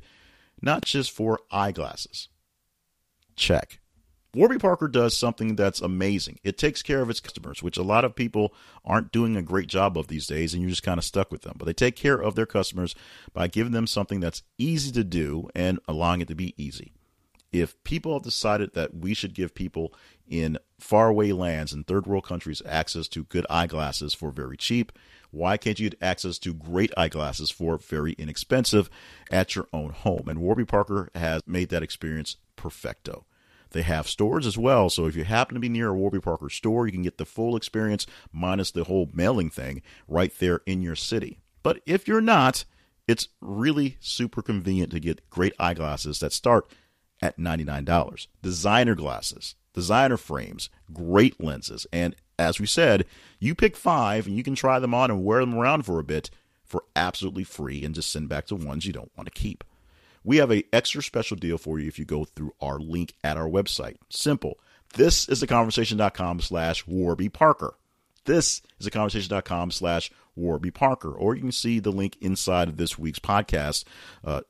[0.61, 2.29] not just for eyeglasses.
[3.35, 3.81] Check.
[4.35, 6.39] Warby Parker does something that's amazing.
[6.43, 8.53] It takes care of its customers, which a lot of people
[8.85, 11.41] aren't doing a great job of these days, and you're just kind of stuck with
[11.41, 11.55] them.
[11.57, 12.93] But they take care of their customers
[13.33, 16.93] by giving them something that's easy to do and allowing it to be easy.
[17.51, 19.95] If people have decided that we should give people
[20.27, 24.91] in faraway lands and third world countries access to good eyeglasses for very cheap,
[25.31, 28.91] why can't you get access to great eyeglasses for very inexpensive
[29.31, 30.27] at your own home?
[30.27, 33.25] And Warby Parker has made that experience perfecto.
[33.71, 36.49] They have stores as well, so if you happen to be near a Warby Parker
[36.49, 40.81] store, you can get the full experience minus the whole mailing thing right there in
[40.81, 41.39] your city.
[41.61, 42.65] But if you're not,
[43.07, 46.69] it's really super convenient to get great eyeglasses that start
[47.21, 48.27] at $99.
[48.41, 53.05] Designer glasses, designer frames, great lenses, and as we said,
[53.39, 56.03] you pick five and you can try them on and wear them around for a
[56.03, 56.29] bit
[56.63, 59.63] for absolutely free and just send back the ones you don't want to keep.
[60.29, 63.35] We have a extra special deal for you if you go through our link at
[63.35, 63.95] our website.
[64.11, 64.59] Simple.
[64.93, 67.73] This is the conversation.com slash Warby Parker.
[68.25, 71.11] This is the conversation.com slash Warby Parker.
[71.11, 73.85] Or you can see the link inside of this week's podcast
[74.23, 74.41] uh,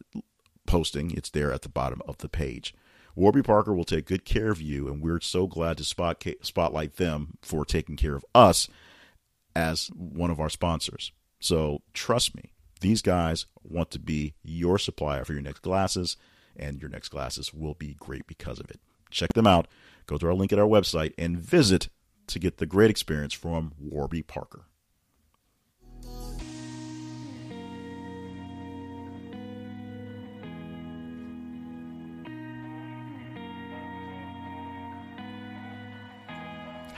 [0.67, 1.11] posting.
[1.11, 2.75] It's there at the bottom of the page.
[3.15, 6.97] Warby Parker will take good care of you, and we're so glad to spot, spotlight
[6.97, 8.67] them for taking care of us
[9.55, 11.13] as one of our sponsors.
[11.39, 16.17] So trust me, these guys want to be your supplier for your next glasses,
[16.55, 18.79] and your next glasses will be great because of it.
[19.09, 19.67] Check them out.
[20.05, 21.89] Go to our link at our website and visit
[22.27, 24.65] to get the great experience from Warby Parker.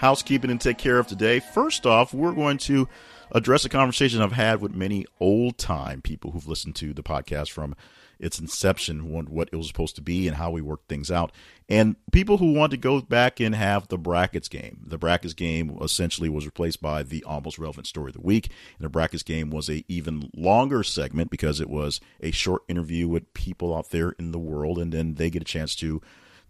[0.02, 1.40] housekeeping and take care of today.
[1.40, 2.90] First off, we're going to
[3.32, 7.50] address a conversation I've had with many old time people who've listened to the podcast
[7.50, 7.76] from
[8.20, 11.32] its inception, what it was supposed to be, and how we worked things out.
[11.68, 14.82] And people who want to go back and have the brackets game.
[14.86, 18.52] The brackets game essentially was replaced by the almost relevant story of the week.
[18.78, 23.08] And the brackets game was a even longer segment because it was a short interview
[23.08, 26.00] with people out there in the world, and then they get a chance to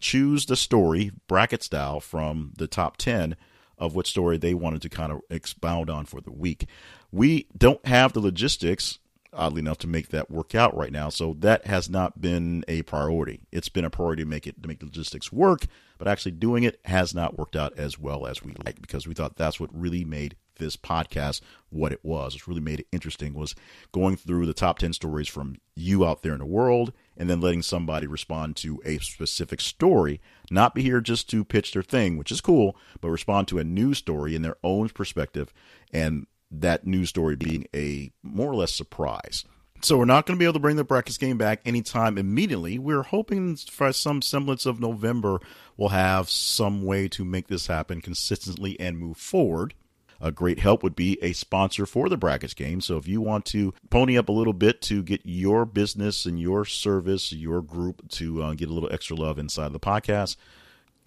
[0.02, 3.38] choose the story bracket style from the top 10
[3.82, 6.67] of what story they wanted to kind of expound on for the week.
[7.12, 9.00] We don't have the logistics,
[9.34, 11.10] oddly enough, to make that work out right now.
[11.10, 13.41] So that has not been a priority.
[13.52, 15.65] It's been a priority to make it to make the logistics work,
[15.98, 19.15] but actually doing it has not worked out as well as we like because we
[19.15, 21.41] thought that's what really made this podcast
[21.72, 22.36] what it was.
[22.36, 23.56] It's really made it interesting was
[23.91, 27.40] going through the top 10 stories from you out there in the world and then
[27.40, 32.18] letting somebody respond to a specific story, not be here just to pitch their thing,
[32.18, 35.54] which is cool, but respond to a news story in their own perspective
[35.94, 39.46] and that news story being a more or less surprise.
[39.84, 42.80] So we're not going to be able to bring the brackets game back anytime immediately.
[42.80, 45.42] We're hoping for some semblance of November
[45.78, 49.76] we'll have some way to make this happen consistently and move forward.
[50.22, 52.80] A great help would be a sponsor for the brackets game.
[52.80, 56.40] So if you want to pony up a little bit to get your business and
[56.40, 60.36] your service, your group to uh, get a little extra love inside of the podcast,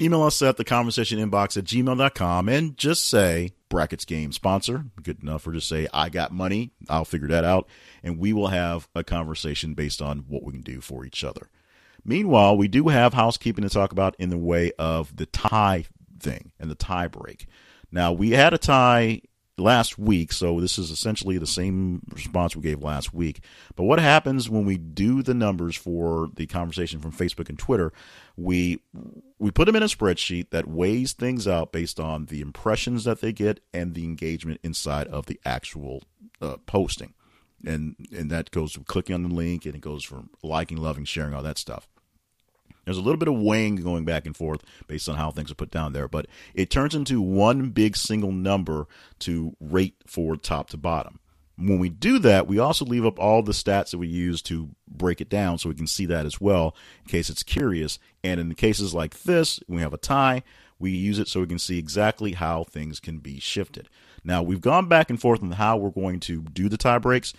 [0.00, 4.86] email us at the conversation inbox at gmail.com and just say brackets game sponsor.
[5.00, 6.72] Good enough for just say, I got money.
[6.88, 7.68] I'll figure that out.
[8.02, 11.48] And we will have a conversation based on what we can do for each other.
[12.04, 15.86] Meanwhile, we do have housekeeping to talk about in the way of the tie
[16.20, 17.46] thing and the tie break.
[17.94, 19.22] Now, we had a tie
[19.56, 23.44] last week, so this is essentially the same response we gave last week.
[23.76, 27.92] But what happens when we do the numbers for the conversation from Facebook and Twitter?
[28.36, 28.80] We
[29.38, 33.20] we put them in a spreadsheet that weighs things out based on the impressions that
[33.20, 36.02] they get and the engagement inside of the actual
[36.42, 37.14] uh, posting.
[37.64, 41.04] And and that goes from clicking on the link and it goes from liking, loving,
[41.04, 41.86] sharing, all that stuff.
[42.84, 45.56] There's a little bit of weighing going back and forth based on how things are
[45.56, 48.86] put down there, but it turns into one big single number
[49.20, 51.18] to rate for top to bottom.
[51.56, 54.70] When we do that, we also leave up all the stats that we use to
[54.88, 57.98] break it down so we can see that as well in case it's curious.
[58.24, 60.42] And in the cases like this, we have a tie,
[60.80, 63.88] we use it so we can see exactly how things can be shifted.
[64.24, 67.32] Now, we've gone back and forth on how we're going to do the tie breaks.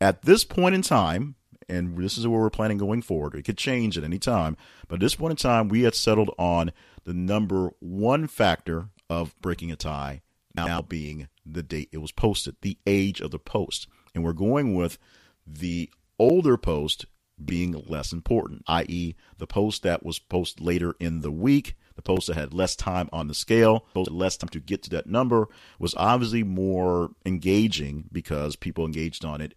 [0.00, 1.36] At this point in time,
[1.68, 3.34] and this is where we're planning going forward.
[3.34, 4.56] It could change at any time,
[4.88, 6.72] but at this point in time, we had settled on
[7.04, 10.22] the number one factor of breaking a tie
[10.54, 13.86] now being the date it was posted, the age of the post.
[14.14, 14.98] And we're going with
[15.46, 17.06] the older post
[17.42, 22.28] being less important, i.e., the post that was posted later in the week, the post
[22.28, 25.48] that had less time on the scale, less time to get to that number,
[25.78, 29.54] was obviously more engaging because people engaged on it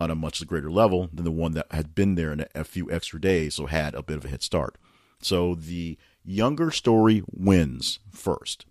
[0.00, 2.90] on a much greater level than the one that had been there in a few
[2.90, 4.76] extra days, so had a bit of a head start.
[5.20, 8.66] So the younger story wins first.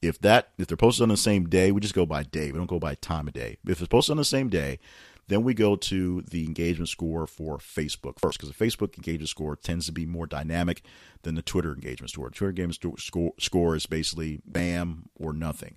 [0.00, 2.52] If that if they're posted on the same day, we just go by day.
[2.52, 3.56] We don't go by time of day.
[3.66, 4.78] If it's posted on the same day,
[5.26, 9.56] then we go to the engagement score for Facebook first, because the Facebook engagement score
[9.56, 10.82] tends to be more dynamic
[11.22, 12.30] than the Twitter engagement score.
[12.30, 15.76] Twitter engagement score, score is basically bam or nothing.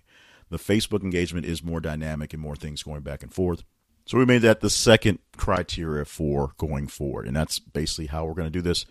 [0.49, 3.63] The Facebook engagement is more dynamic and more things going back and forth.
[4.05, 8.33] So we made that the second criteria for going forward, and that's basically how we're
[8.33, 8.85] going to do this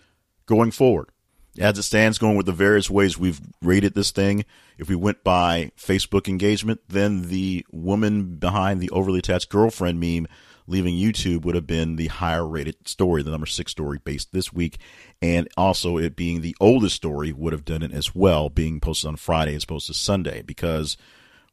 [0.47, 1.11] going forward.
[1.59, 4.45] As it stands, going with the various ways we've rated this thing,
[4.79, 10.29] if we went by Facebook engagement, then the woman behind the overly attached girlfriend meme
[10.69, 14.53] leaving YouTube would have been the higher rated story, the number six story based this
[14.53, 14.79] week.
[15.21, 19.09] And also, it being the oldest story would have done it as well, being posted
[19.09, 20.97] on Friday as opposed to Sunday, because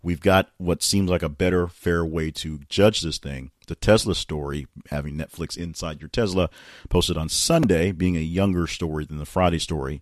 [0.08, 3.52] we've got what seems like a better, fair way to judge this thing.
[3.68, 6.50] The Tesla story, having Netflix inside your Tesla,
[6.88, 10.02] posted on Sunday, being a younger story than the Friday story,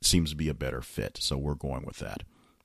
[0.00, 1.18] seems to be a better fit.
[1.20, 2.22] So we're going with that.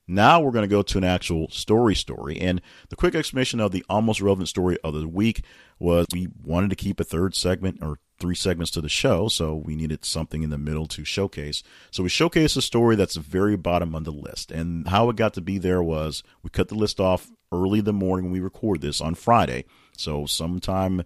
[0.08, 2.40] Now we're going to go to an actual story story.
[2.40, 5.44] And the quick explanation of the almost relevant story of the week
[5.78, 9.56] was we wanted to keep a third segment or three segments to the show, so
[9.56, 11.62] we needed something in the middle to showcase.
[11.90, 14.52] So we showcased a story that's the very bottom of the list.
[14.52, 17.84] And how it got to be there was we cut the list off early in
[17.84, 19.64] the morning we record this on Friday.
[19.96, 21.02] So sometime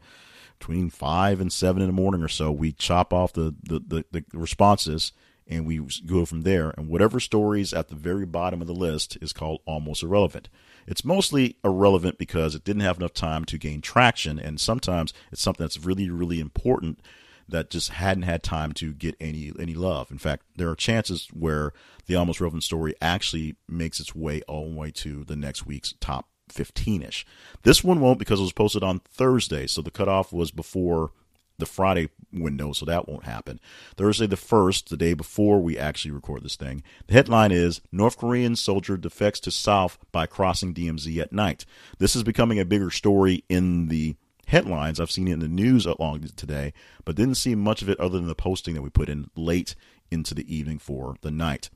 [0.59, 4.05] between five and seven in the morning or so, we chop off the, the, the,
[4.11, 5.13] the responses
[5.47, 6.73] and we go from there.
[6.77, 10.49] And whatever stories at the very bottom of the list is called almost irrelevant.
[10.87, 15.43] It's mostly irrelevant because it didn't have enough time to gain traction, and sometimes it's
[15.43, 17.01] something that's really, really important
[17.49, 20.11] that just hadn't had time to get any any love.
[20.11, 21.73] In fact, there are chances where
[22.07, 25.95] the almost relevant story actually makes its way all the way to the next week's
[26.01, 27.25] top 15ish.
[27.63, 31.13] This one won't because it was posted on Thursday, so the cutoff was before
[31.59, 33.61] the Friday window, so that won't happen.
[33.97, 36.83] Thursday the 1st, the day before we actually record this thing.
[37.07, 41.65] The headline is North Korean soldier defects to South by crossing DMZ at night.
[41.99, 45.01] This is becoming a bigger story in the headlines.
[45.01, 46.73] I've seen it in the news along today,
[47.05, 49.75] but didn't see much of it other than the posting that we put in late
[50.11, 51.71] into the evening for the night.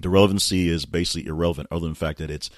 [0.00, 2.48] The relevancy is basically irrelevant, other than the fact that it's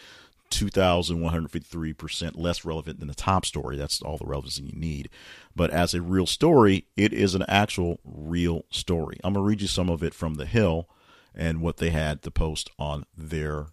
[0.54, 3.76] 2,153% less relevant than the top story.
[3.76, 5.08] That's all the relevancy you need.
[5.56, 9.18] But as a real story, it is an actual real story.
[9.24, 10.88] I'm going to read you some of it from The Hill
[11.34, 13.66] and what they had to post on their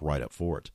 [0.00, 0.70] write up for it.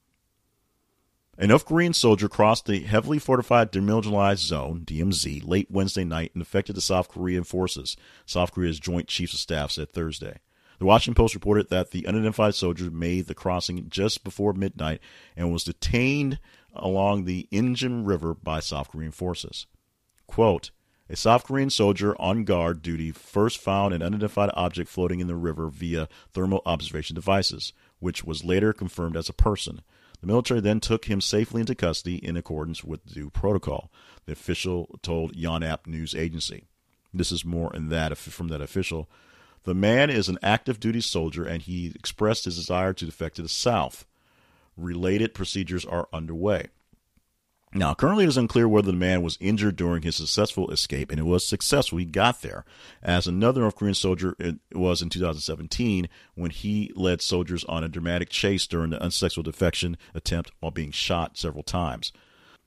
[1.37, 6.41] A North Korean soldier crossed the heavily fortified demilitarized zone, DMZ, late Wednesday night and
[6.41, 7.95] affected the South Korean forces,
[8.25, 10.39] South Korea's Joint Chiefs of Staff said Thursday.
[10.79, 15.01] The Washington Post reported that the unidentified soldier made the crossing just before midnight
[15.35, 16.39] and was detained
[16.73, 19.67] along the Imjin River by South Korean forces.
[20.25, 20.71] Quote,
[21.09, 25.35] a South Korean soldier on guard duty first found an unidentified object floating in the
[25.35, 29.81] river via thermal observation devices, which was later confirmed as a person.
[30.21, 33.91] The military then took him safely into custody in accordance with due protocol,
[34.27, 36.67] the official told Yonhap News Agency.
[37.11, 39.09] This is more in that from that official.
[39.63, 43.41] The man is an active duty soldier and he expressed his desire to defect to
[43.41, 44.05] the South.
[44.77, 46.67] Related procedures are underway.
[47.71, 51.19] Now, currently it is unclear whether the man was injured during his successful escape, and
[51.19, 51.99] it was successful.
[51.99, 52.65] He got there,
[53.03, 54.35] as another North Korean soldier
[54.73, 59.97] was in 2017 when he led soldiers on a dramatic chase during the unsuccessful defection
[60.15, 62.11] attempt while being shot several times.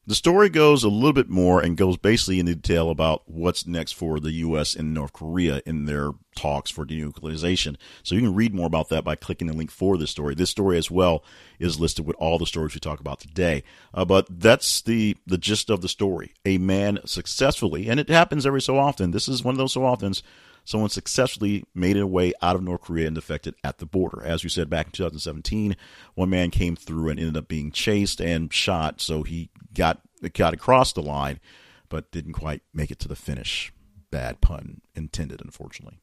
[0.05, 3.93] The story goes a little bit more and goes basically into detail about what's next
[3.93, 4.75] for the U.S.
[4.75, 7.77] and North Korea in their talks for denuclearization.
[8.03, 10.35] So you can read more about that by clicking the link for this story.
[10.35, 11.23] This story as well
[11.61, 13.63] is listed with all the stories we talk about today.
[13.95, 16.35] Uh, but that's the the gist of the story.
[16.45, 19.13] A man successfully, and it happens every so often.
[19.13, 20.25] This is one of those so often's
[20.65, 24.23] someone successfully made a way out of North Korea and defected at the border.
[24.23, 25.77] As we said back in 2017,
[26.15, 30.01] one man came through and ended up being chased and shot, so he got
[30.35, 31.41] got across the line,
[31.89, 33.73] but didn't quite make it to the finish.
[34.11, 36.01] Bad pun intended, unfortunately.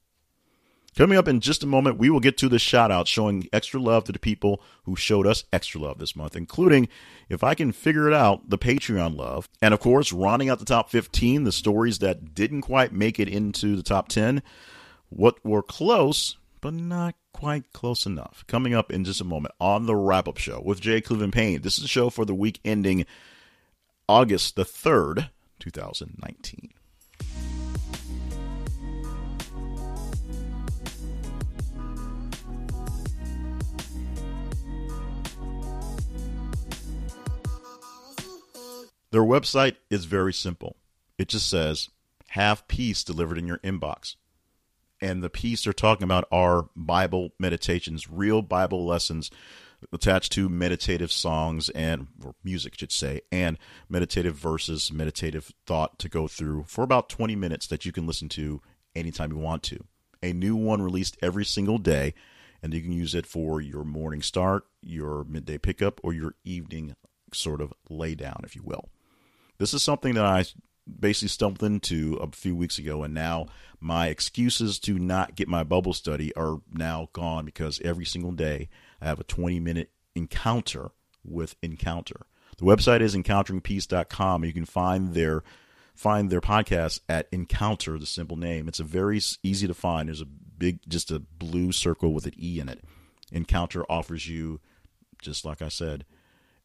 [0.95, 3.79] Coming up in just a moment, we will get to the shout out showing extra
[3.79, 6.89] love to the people who showed us extra love this month, including,
[7.29, 9.47] if I can figure it out, the Patreon love.
[9.61, 13.29] And of course, rounding out the top 15, the stories that didn't quite make it
[13.29, 14.41] into the top 10,
[15.09, 18.43] what were close, but not quite close enough.
[18.47, 21.61] Coming up in just a moment on the wrap up show with Jay Cleveland Payne.
[21.61, 23.05] This is a show for the week ending
[24.09, 25.29] August the 3rd,
[25.59, 26.73] 2019.
[39.11, 40.77] Their website is very simple.
[41.19, 41.89] It just says,
[42.29, 44.15] have peace delivered in your inbox.
[44.99, 49.29] And the peace they're talking about are Bible meditations, real Bible lessons
[49.91, 52.07] attached to meditative songs and
[52.43, 53.57] music, I should say, and
[53.87, 58.29] meditative verses, meditative thought to go through for about 20 minutes that you can listen
[58.29, 58.61] to
[58.95, 59.79] anytime you want to.
[60.21, 62.13] A new one released every single day,
[62.61, 66.95] and you can use it for your morning start, your midday pickup, or your evening
[67.33, 68.89] sort of lay down, if you will.
[69.57, 70.45] This is something that I
[70.99, 73.47] basically stumbled into a few weeks ago, and now
[73.79, 78.67] my excuses to not get my bubble study are now gone because every single day
[79.01, 80.91] I have a 20 minute encounter
[81.23, 82.25] with Encounter.
[82.57, 84.43] The website is encounteringpeace.com.
[84.43, 85.43] You can find their
[85.95, 88.67] find their podcast at Encounter, the simple name.
[88.67, 90.07] It's a very easy to find.
[90.07, 92.83] There's a big, just a blue circle with an E in it.
[93.31, 94.61] Encounter offers you,
[95.21, 96.05] just like I said,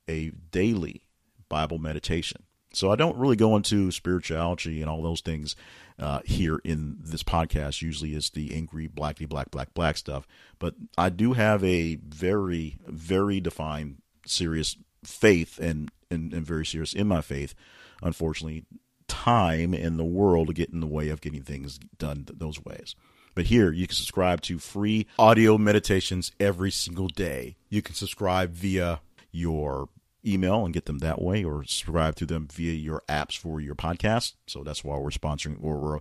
[0.09, 1.03] a daily
[1.49, 2.45] Bible meditation.
[2.73, 5.57] So I don't really go into spirituality and all those things
[5.99, 7.83] uh, here in this podcast.
[7.83, 10.27] Usually it's the angry blacky black black black stuff,
[10.59, 16.93] but I do have a very very defined serious faith and and, and very serious
[16.93, 17.55] in my faith.
[18.03, 18.65] Unfortunately,
[19.09, 22.95] time in the world get in the way of getting things done those ways.
[23.35, 27.57] But here, you can subscribe to free audio meditations every single day.
[27.69, 29.01] You can subscribe via
[29.33, 29.89] your
[30.27, 33.75] email and get them that way or subscribe to them via your apps for your
[33.75, 34.35] podcast.
[34.47, 35.99] So that's why we're sponsoring or we're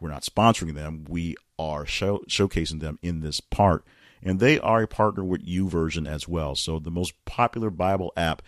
[0.00, 1.04] we're not sponsoring them.
[1.08, 3.84] We are show, showcasing them in this part.
[4.22, 6.54] And they are a partner with YouVersion as well.
[6.54, 8.42] So the most popular Bible app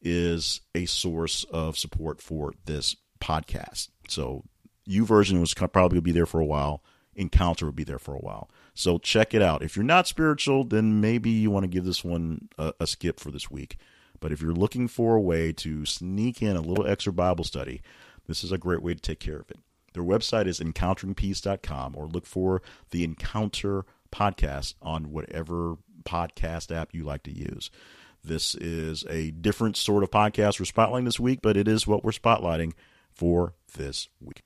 [0.00, 3.88] is a source of support for this podcast.
[4.08, 4.44] So
[4.88, 6.82] YouVersion was probably going to be there for a while.
[7.14, 8.50] Encounter will be there for a while.
[8.74, 9.62] So check it out.
[9.62, 13.20] If you're not spiritual, then maybe you want to give this one a, a skip
[13.20, 13.76] for this week.
[14.22, 17.82] But if you're looking for a way to sneak in a little extra Bible study,
[18.28, 19.58] this is a great way to take care of it.
[19.94, 22.62] Their website is encounteringpeace.com or look for
[22.92, 27.68] the Encounter podcast on whatever podcast app you like to use.
[28.22, 32.04] This is a different sort of podcast we're spotlighting this week, but it is what
[32.04, 32.74] we're spotlighting
[33.10, 34.42] for this week.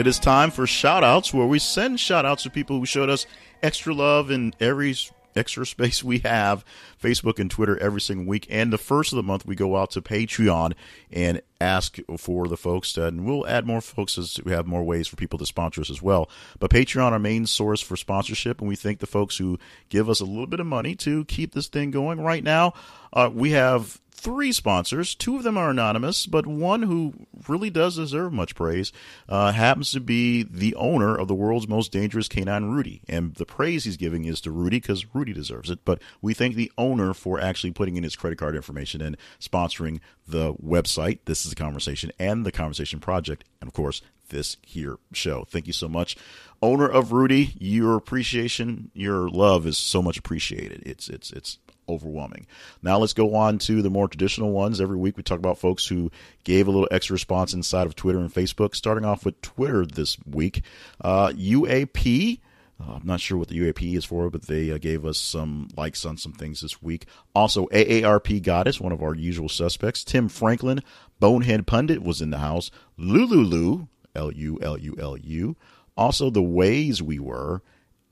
[0.00, 3.10] It is time for shout outs where we send shout outs to people who showed
[3.10, 3.26] us
[3.62, 4.96] extra love in every
[5.36, 6.64] extra space we have
[6.98, 8.46] Facebook and Twitter every single week.
[8.48, 10.72] And the first of the month, we go out to Patreon
[11.12, 14.84] and ask for the folks to, and we'll add more folks as we have more
[14.84, 16.30] ways for people to sponsor us as well.
[16.58, 19.58] But Patreon, our main source for sponsorship, and we thank the folks who
[19.90, 22.72] give us a little bit of money to keep this thing going right now.
[23.12, 25.14] Uh, we have three sponsors.
[25.14, 27.14] Two of them are anonymous, but one who
[27.48, 28.92] really does deserve much praise
[29.28, 33.02] uh, happens to be the owner of the world's most dangerous canine, Rudy.
[33.08, 35.84] And the praise he's giving is to Rudy because Rudy deserves it.
[35.84, 40.00] But we thank the owner for actually putting in his credit card information and sponsoring
[40.28, 41.20] the website.
[41.24, 43.44] This is the conversation and the conversation project.
[43.60, 45.44] And of course, this here show.
[45.48, 46.16] Thank you so much.
[46.62, 50.82] Owner of Rudy, your appreciation, your love is so much appreciated.
[50.86, 51.58] It's it's it's
[51.90, 52.46] overwhelming.
[52.82, 54.80] Now let's go on to the more traditional ones.
[54.80, 56.10] Every week we talk about folks who
[56.44, 58.74] gave a little extra response inside of Twitter and Facebook.
[58.74, 60.62] Starting off with Twitter this week,
[61.00, 62.40] uh, UAP.
[62.80, 65.68] Uh, I'm not sure what the UAP is for, but they uh, gave us some
[65.76, 67.06] likes on some things this week.
[67.34, 70.02] Also, AARP Goddess, one of our usual suspects.
[70.02, 70.80] Tim Franklin,
[71.18, 72.70] Bonehead Pundit was in the house.
[72.98, 75.56] Lululu, L U L U L U.
[75.96, 77.62] Also, The Ways We Were,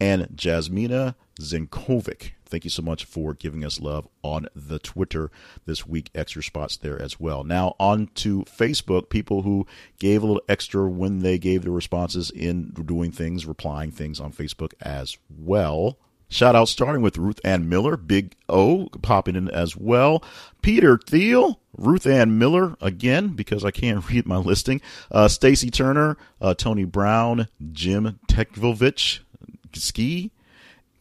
[0.01, 2.33] and Jasmina Zinkovic.
[2.47, 5.31] Thank you so much for giving us love on the Twitter
[5.67, 6.11] this week.
[6.15, 7.45] Extra spots there as well.
[7.45, 9.11] Now, on to Facebook.
[9.11, 9.67] People who
[9.99, 14.33] gave a little extra when they gave their responses in doing things, replying things on
[14.33, 15.99] Facebook as well.
[16.31, 20.23] Shout out starting with Ruth Ann Miller, Big O popping in as well.
[20.61, 24.83] Peter Thiel, Ruth Ann Miller again because I can't read my listing.
[25.11, 29.21] Uh, Stacy Turner, uh, Tony Brown, Jim Tekvovich,
[29.77, 30.31] Ski,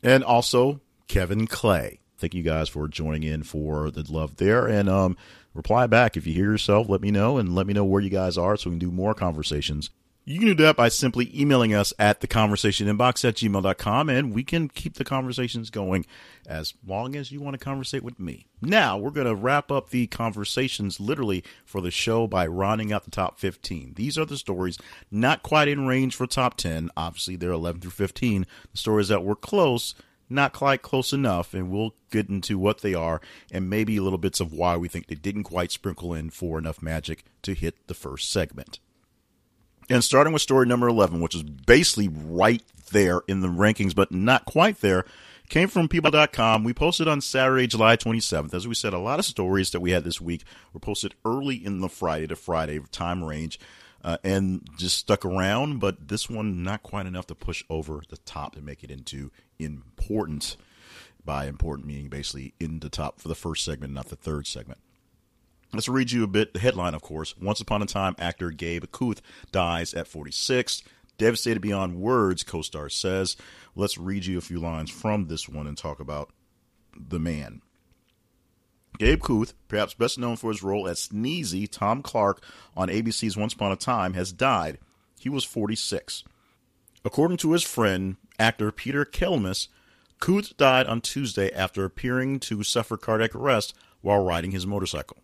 [0.04, 2.00] and also Kevin Clay.
[2.18, 4.68] Thank you guys for joining in for the love there.
[4.68, 5.18] And um,
[5.54, 6.90] reply back if you hear yourself.
[6.90, 8.92] Let me know and let me know where you guys are so we can do
[8.92, 9.90] more conversations
[10.30, 14.34] You can do that by simply emailing us at the conversation inbox at gmail.com and
[14.34, 16.06] we can keep the conversations going
[16.46, 18.46] as long as you want to conversate with me.
[18.62, 23.06] Now, we're going to wrap up the conversations literally for the show by rounding out
[23.06, 23.94] the top 15.
[23.96, 24.78] These are the stories
[25.10, 26.90] not quite in range for top 10.
[26.98, 28.46] Obviously, they're 11 through 15.
[28.74, 29.96] The stories that were close,
[30.30, 34.42] not quite close enough, and we'll get into what they are and maybe little bits
[34.42, 37.94] of why we think they didn't quite sprinkle in for enough magic to hit the
[37.94, 38.82] first segment.
[39.90, 42.62] And starting with story number 11, which is basically right
[42.92, 45.06] there in the rankings, but not quite there,
[45.50, 46.64] came from people.com.
[46.64, 48.54] We posted on Saturday, July 27th.
[48.54, 51.56] As we said, a lot of stories that we had this week were posted early
[51.56, 53.60] in the Friday to Friday time range
[54.04, 58.18] uh, and just stuck around, but this one not quite enough to push over the
[58.18, 60.58] top to make it into important.
[61.24, 64.80] By important meaning basically in the top for the first segment, not the third segment.
[65.74, 66.54] Let's read you a bit.
[66.54, 67.36] The headline, of course.
[67.38, 69.20] Once upon a time, actor Gabe Khouth
[69.52, 70.84] dies at 46.
[71.18, 73.36] Devastated beyond words, co star says.
[73.76, 76.32] Let's read you a few lines from this one and talk about
[76.96, 77.62] the man.
[78.98, 82.42] Gabe Khouth, perhaps best known for his role as Sneezy Tom Clark
[82.76, 84.80] on ABC's Once Upon a Time, has died.
[85.20, 86.24] He was 46.
[87.06, 89.68] According to his friend, actor Peter Kelamis,
[90.20, 95.18] Khouth died on Tuesday after appearing to suffer cardiac arrest while riding his motorcycle.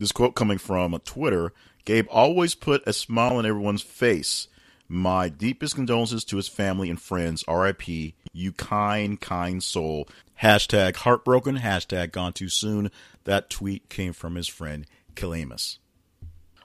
[0.00, 1.52] This quote coming from Twitter
[1.84, 4.48] Gabe always put a smile on everyone's face.
[4.88, 7.44] My deepest condolences to his family and friends.
[7.46, 7.86] RIP,
[8.32, 10.08] you kind, kind soul.
[10.42, 12.90] Hashtag heartbroken, hashtag gone too soon.
[13.24, 15.76] That tweet came from his friend Kelamis.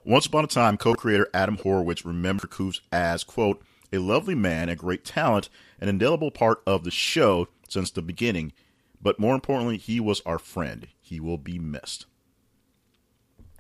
[0.06, 3.62] Once upon a time, co creator Adam Horowitz remembered Khouth as, quote,
[3.92, 5.50] a lovely man, a great talent,
[5.82, 8.54] an indelible part of the show since the beginning.
[9.02, 10.88] But more importantly, he was our friend.
[11.02, 12.06] He will be missed.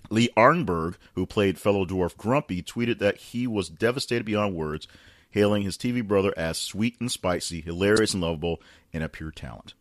[0.09, 4.87] Lee Arenberg, who played fellow dwarf Grumpy, tweeted that he was devastated beyond words,
[5.29, 8.61] hailing his TV brother as sweet and spicy, hilarious and lovable,
[8.93, 9.73] and a pure talent.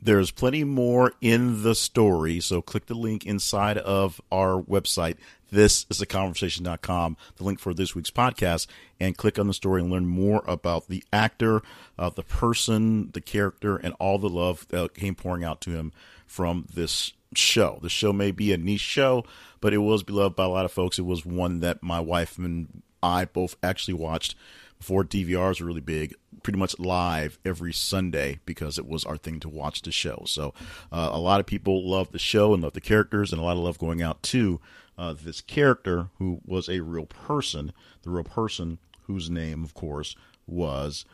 [0.00, 5.16] There's plenty more in the story, so click the link inside of our website.
[5.50, 8.68] This is theconversation.com, the link for this week's podcast,
[9.00, 11.62] and click on the story and learn more about the actor,
[11.98, 15.92] uh, the person, the character, and all the love that came pouring out to him
[16.26, 17.78] from this show.
[17.82, 19.24] The show may be a niche show,
[19.60, 20.98] but it was beloved by a lot of folks.
[20.98, 24.34] It was one that my wife and I both actually watched
[24.78, 29.40] before DVRs were really big, pretty much live every Sunday because it was our thing
[29.40, 30.22] to watch the show.
[30.26, 30.54] So
[30.92, 33.56] uh, a lot of people love the show and love the characters, and a lot
[33.56, 34.60] of love going out to
[34.96, 40.14] uh, this character who was a real person, the real person whose name, of course,
[40.46, 41.04] was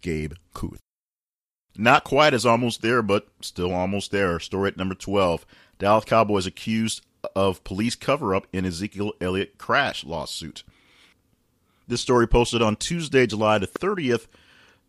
[0.00, 0.78] Gabe Khouth.
[1.76, 4.38] Not quite as almost there, but still almost there.
[4.38, 5.44] Story at number 12.
[5.78, 10.62] Dallas Cowboys accused of police cover up in Ezekiel Elliott crash lawsuit.
[11.86, 14.26] This story posted on Tuesday, July the 30th.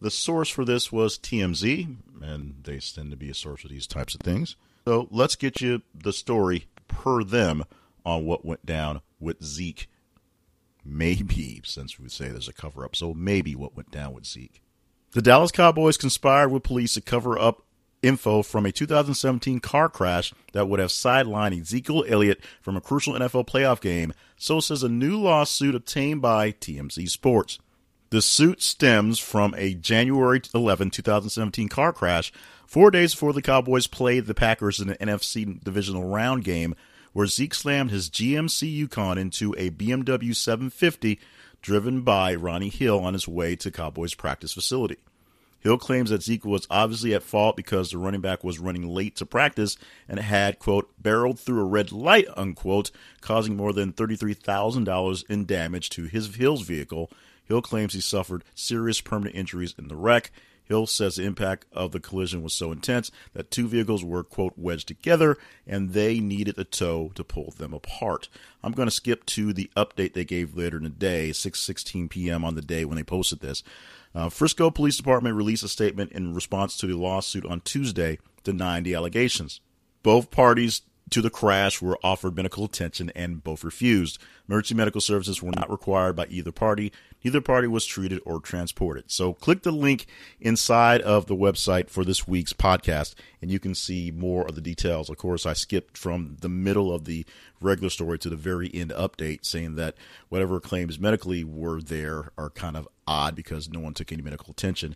[0.01, 3.87] The source for this was TMZ, and they tend to be a source for these
[3.87, 4.55] types of things.
[4.85, 7.63] So let's get you the story per them
[8.05, 9.89] on what went down with Zeke.
[10.83, 14.61] Maybe, since we say there's a cover up, so maybe what went down with Zeke.
[15.11, 17.64] The Dallas Cowboys conspired with police to cover up
[18.05, 23.13] info from a 2017 car crash that would have sidelined Ezekiel Elliott from a crucial
[23.13, 27.59] NFL playoff game, so says a new lawsuit obtained by TMZ Sports.
[28.11, 32.31] The suit stems from a January 11, 2017 car crash,
[32.67, 36.75] four days before the Cowboys played the Packers in an NFC divisional round game,
[37.13, 41.19] where Zeke slammed his GMC Yukon into a BMW 750
[41.61, 44.97] driven by Ronnie Hill on his way to Cowboys practice facility.
[45.65, 49.15] Hill claims that Zeke was obviously at fault because the running back was running late
[49.15, 55.23] to practice and had, quote, barreled through a red light, unquote, causing more than $33,000
[55.27, 57.09] in damage to his Hill's vehicle.
[57.45, 60.29] Hill claims he suffered serious permanent injuries in the wreck.
[60.65, 64.53] Hill says the impact of the collision was so intense that two vehicles were, quote,
[64.57, 65.35] wedged together
[65.65, 68.29] and they needed a tow to pull them apart.
[68.63, 72.45] I'm going to skip to the update they gave later in the day, 6:16 p.m.
[72.45, 73.63] on the day when they posted this.
[74.15, 78.83] Uh, Frisco Police Department released a statement in response to the lawsuit on Tuesday denying
[78.83, 79.59] the allegations.
[80.03, 84.17] Both parties to the crash were offered medical attention and both refused.
[84.47, 86.93] Emergency medical services were not required by either party.
[87.25, 89.05] Neither party was treated or transported.
[89.07, 90.05] So click the link
[90.39, 94.61] inside of the website for this week's podcast and you can see more of the
[94.61, 95.09] details.
[95.09, 97.25] Of course, I skipped from the middle of the
[97.59, 99.95] regular story to the very end update saying that
[100.29, 104.51] whatever claims medically were there are kind of odd because no one took any medical
[104.51, 104.95] attention.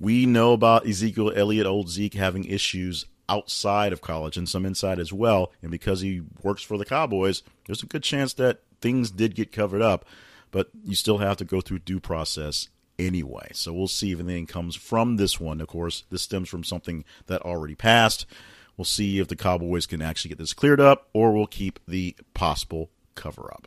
[0.00, 4.98] We know about Ezekiel Elliott, old Zeke, having issues outside of college and some inside
[4.98, 5.52] as well.
[5.62, 9.52] And because he works for the Cowboys, there's a good chance that things did get
[9.52, 10.04] covered up.
[10.54, 13.48] But you still have to go through due process anyway.
[13.54, 15.60] So we'll see if anything comes from this one.
[15.60, 18.24] Of course, this stems from something that already passed.
[18.76, 22.14] We'll see if the Cowboys can actually get this cleared up or we'll keep the
[22.34, 23.66] possible cover up.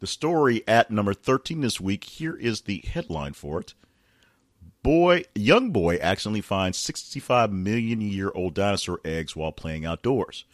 [0.00, 3.72] The story at number 13 this week, here is the headline for it.
[4.82, 10.44] Boy, young boy accidentally finds 65 million year old dinosaur eggs while playing outdoors,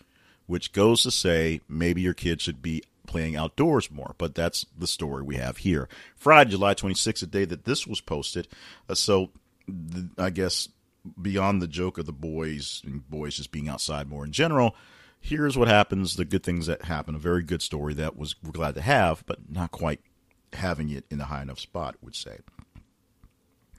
[0.47, 4.15] which goes to say maybe your kid should be playing outdoors more.
[4.19, 5.89] But that's the story we have here.
[6.15, 8.47] Friday, July 26th, the day that this was posted.
[8.89, 9.33] Uh, so
[9.67, 10.69] the, I guess
[11.21, 14.77] beyond the joke of the boys and boys just being outside more in general,
[15.21, 17.17] here's what happens the good things that happen.
[17.17, 20.01] A very good story that was we're glad to have, but not quite
[20.53, 22.39] having it in a high enough spot, would say.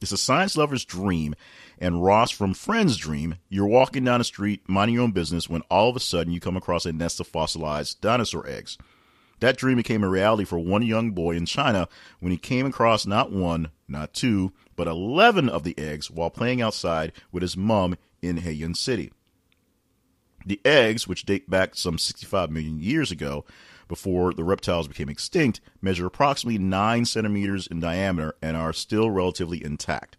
[0.02, 1.36] It's a science lover's dream
[1.78, 3.36] and Ross from Friends' dream.
[3.50, 6.40] You're walking down the street, minding your own business, when all of a sudden you
[6.40, 8.78] come across a nest of fossilized dinosaur eggs.
[9.40, 11.88] That dream became a reality for one young boy in China
[12.20, 16.62] when he came across not one, not two, but 11 of the eggs while playing
[16.62, 19.12] outside with his mom in Heyuan City.
[20.46, 23.46] The eggs, which date back some 65 million years ago,
[23.88, 29.64] before the reptiles became extinct, measure approximately 9 centimeters in diameter and are still relatively
[29.64, 30.18] intact.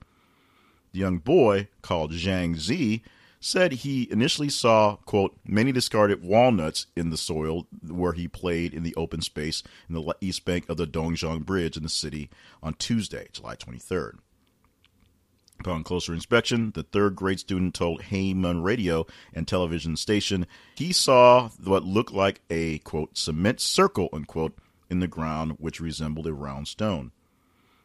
[0.92, 3.02] The young boy, called Zhang Zi,
[3.40, 8.82] said he initially saw, quote, many discarded walnuts in the soil where he played in
[8.82, 12.28] the open space in the east bank of the Dongjiang Bridge in the city
[12.62, 14.18] on Tuesday, July 23rd.
[15.60, 21.50] Upon closer inspection, the third grade student told Heyuan radio and television station he saw
[21.62, 24.56] what looked like a, quote, cement circle, unquote,
[24.88, 27.12] in the ground which resembled a round stone.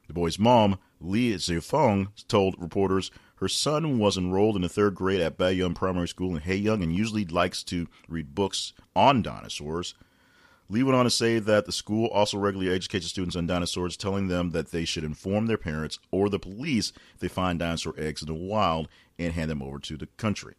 [0.07, 3.11] The boy's mom, Li Zifeng, told reporters
[3.45, 6.91] her son was enrolled in the third grade at Baiyun Primary School in Heyuan and
[6.91, 9.93] usually likes to read books on dinosaurs.
[10.67, 14.29] Lee went on to say that the school also regularly educates students on dinosaurs, telling
[14.29, 18.23] them that they should inform their parents or the police if they find dinosaur eggs
[18.23, 18.87] in the wild
[19.19, 20.55] and hand them over to the country.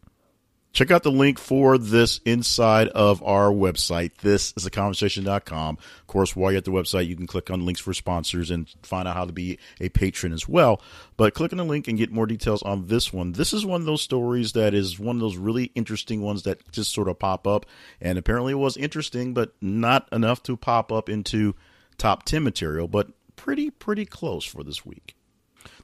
[0.73, 4.15] Check out the link for this inside of our website.
[4.17, 5.77] This is a conversation.com.
[6.01, 8.69] Of course, while you're at the website, you can click on links for sponsors and
[8.83, 10.79] find out how to be a patron as well.
[11.15, 13.31] But click on the link and get more details on this one.
[13.31, 16.71] This is one of those stories that is one of those really interesting ones that
[16.71, 17.65] just sort of pop up.
[17.99, 21.55] And apparently it was interesting, but not enough to pop up into
[21.97, 25.16] top 10 material, but pretty, pretty close for this week.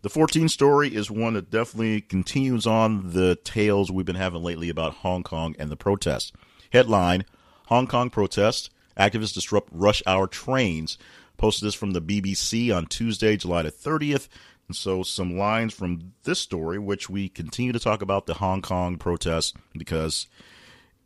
[0.02, 4.70] The 14 story is one that definitely continues on the tales we've been having lately
[4.70, 6.32] about Hong Kong and the protests.
[6.72, 7.26] Headline
[7.68, 8.70] Hong Kong protest.
[8.98, 10.98] Activists disrupt rush hour trains.
[11.38, 14.28] Posted this from the BBC on Tuesday, July the 30th.
[14.68, 18.62] And so, some lines from this story, which we continue to talk about the Hong
[18.62, 20.28] Kong protests because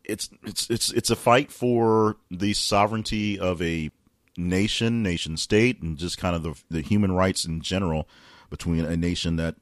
[0.04, 3.92] it's it's it's it's a fight for the sovereignty of a
[4.38, 8.08] nation, nation state, and just kind of the the human rights in general
[8.50, 9.56] between a nation that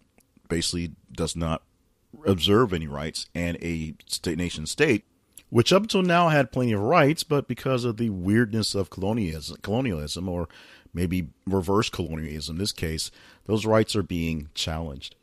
[0.48, 1.64] basically does not
[2.26, 5.04] observe any rights and a state nation state
[5.50, 9.58] which up until now had plenty of rights but because of the weirdness of colonialism
[9.62, 10.48] colonialism or
[10.94, 13.12] maybe reverse colonialism in this case
[13.46, 15.16] those rights are being challenged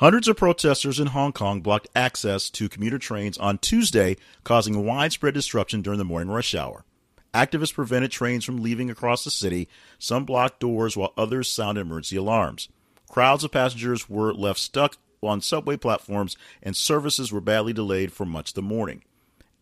[0.00, 5.34] Hundreds of protesters in Hong Kong blocked access to commuter trains on Tuesday, causing widespread
[5.34, 6.86] disruption during the morning rush hour.
[7.34, 9.68] Activists prevented trains from leaving across the city.
[9.98, 12.68] Some blocked doors while others sounded emergency alarms.
[13.08, 18.24] Crowds of passengers were left stuck on subway platforms, and services were badly delayed for
[18.24, 19.02] much of the morning.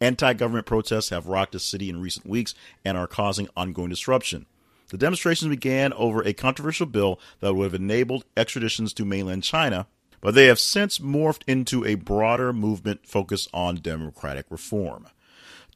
[0.01, 2.55] Anti government protests have rocked the city in recent weeks
[2.85, 4.47] and are causing ongoing disruption.
[4.91, 9.87] The demonstrations began over a controversial bill that would have enabled extraditions to mainland China,
[10.21, 15.09] but they have since morphed into a broader movement focused on democratic reform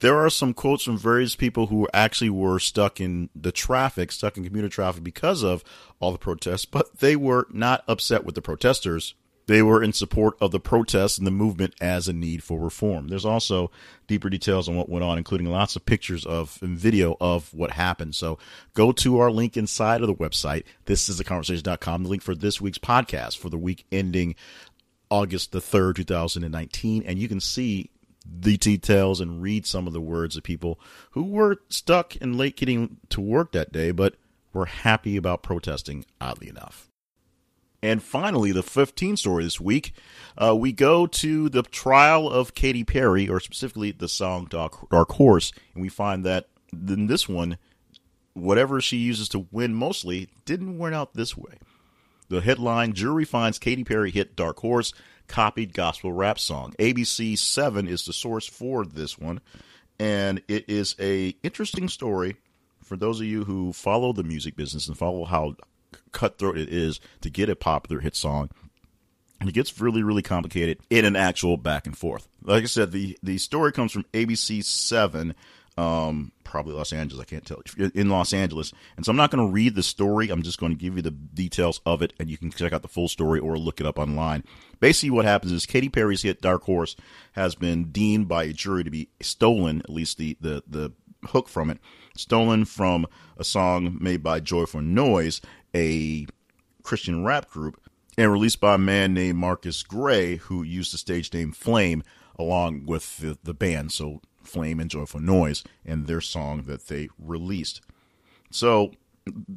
[0.03, 4.37] there are some quotes from various people who actually were stuck in the traffic, stuck
[4.37, 5.63] in commuter traffic because of
[6.01, 9.15] all the protests, but they were not upset with the protesters.
[9.47, 13.09] They were in support of the protests and the movement as a need for reform.
[13.09, 13.71] There's also
[14.09, 17.71] deeper details on what went on, including lots of pictures of and video of what
[17.71, 18.17] happened.
[18.17, 18.39] So
[18.75, 20.65] go to our link inside of the website.
[20.87, 24.35] This is the conversation.com, the link for this week's podcast for the week ending
[25.11, 27.05] August the 3rd, 2019.
[27.07, 27.92] And you can see
[28.25, 30.79] the details and read some of the words of people
[31.13, 34.17] who were stuck and late getting to work that day, but
[34.53, 36.91] were happy about protesting, oddly enough.
[37.83, 39.93] And finally, the 15 story this week,
[40.39, 45.11] uh, we go to the trial of Katy Perry, or specifically the song Dark, Dark
[45.13, 47.59] Horse, and we find that in this one,
[48.35, 51.59] whatever she uses to win mostly didn't win out this way.
[52.29, 54.95] The headline Jury finds Katy Perry hit Dark Horse
[55.29, 56.75] copied gospel rap song.
[56.79, 59.41] ABC 7 is the source for this one,
[59.99, 62.37] and it is a interesting story
[62.83, 65.55] for those of you who follow the music business and follow how
[66.13, 68.51] cutthroat it is to get a popular hit song,
[69.41, 72.29] And it gets really, really complicated in an actual back and forth.
[72.43, 75.35] Like I said, the the story comes from ABC Seven,
[75.77, 77.23] um, probably Los Angeles.
[77.23, 77.63] I can't tell
[77.95, 80.31] in Los Angeles, and so I'm not going to read the story.
[80.31, 82.83] I'm just going to give you the details of it, and you can check out
[82.83, 84.45] the full story or look it up online.
[84.81, 86.97] Basically, what happens is Katy Perry's hit "Dark Horse"
[87.33, 90.93] has been deemed by a jury to be stolen, at least the the the
[91.29, 91.79] hook from it,
[92.17, 93.07] stolen from
[93.37, 95.41] a song made by Joyful Noise,
[95.75, 96.27] a
[96.83, 97.81] Christian rap group
[98.19, 102.03] and released by a man named Marcus Gray, who used the stage name Flame
[102.39, 103.93] along with the, the band.
[103.93, 107.81] So Flame and Joyful Noise and their song that they released.
[108.51, 108.93] So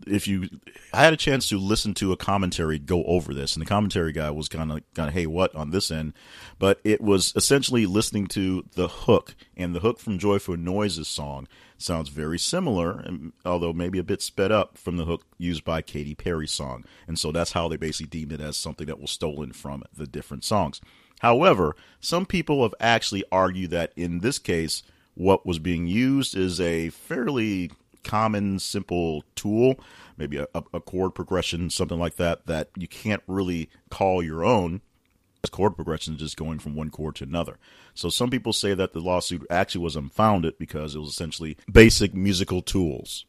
[0.05, 0.47] if you
[0.93, 4.11] I had a chance to listen to a commentary go over this, and the commentary
[4.11, 6.13] guy was kind of kind of hey what on this end,
[6.59, 11.47] but it was essentially listening to the hook, and the hook from Joyful Noise's song
[11.77, 15.81] sounds very similar, and, although maybe a bit sped up from the hook used by
[15.81, 19.11] Katy Perry's song, and so that's how they basically deemed it as something that was
[19.11, 20.79] stolen from the different songs.
[21.25, 24.83] However, some people have actually argued that in this case,
[25.15, 27.71] what was being used is a fairly
[28.03, 29.79] common, simple tool,
[30.17, 34.81] maybe a, a chord progression, something like that, that you can't really call your own.
[35.49, 37.57] Chord progression is just going from one chord to another.
[37.95, 42.13] So some people say that the lawsuit actually was unfounded because it was essentially basic
[42.13, 43.25] musical tools.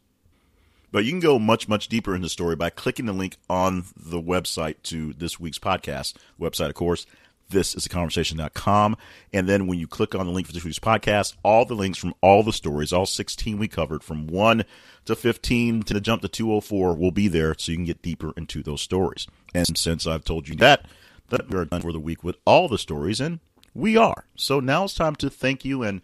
[0.92, 3.84] But you can go much, much deeper in the story by clicking the link on
[3.96, 6.14] the website to this week's podcast.
[6.40, 7.06] website, of course,
[7.48, 8.96] this is a conversation.com.
[9.32, 11.98] And then when you click on the link for this week's podcast, all the links
[11.98, 14.64] from all the stories, all 16 we covered from 1
[15.06, 18.32] to 15 to the jump to 204 will be there so you can get deeper
[18.36, 19.26] into those stories.
[19.54, 20.86] And since I've told you that,
[21.28, 23.40] that we are done for the week with all the stories, and
[23.74, 24.24] we are.
[24.36, 26.00] So now it's time to thank you and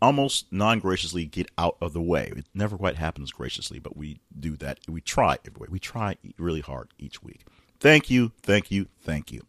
[0.00, 2.32] almost non graciously get out of the way.
[2.36, 4.80] It never quite happens graciously, but we do that.
[4.88, 5.68] We try every way.
[5.70, 7.44] We try really hard each week.
[7.80, 9.42] Thank you, thank you, thank you.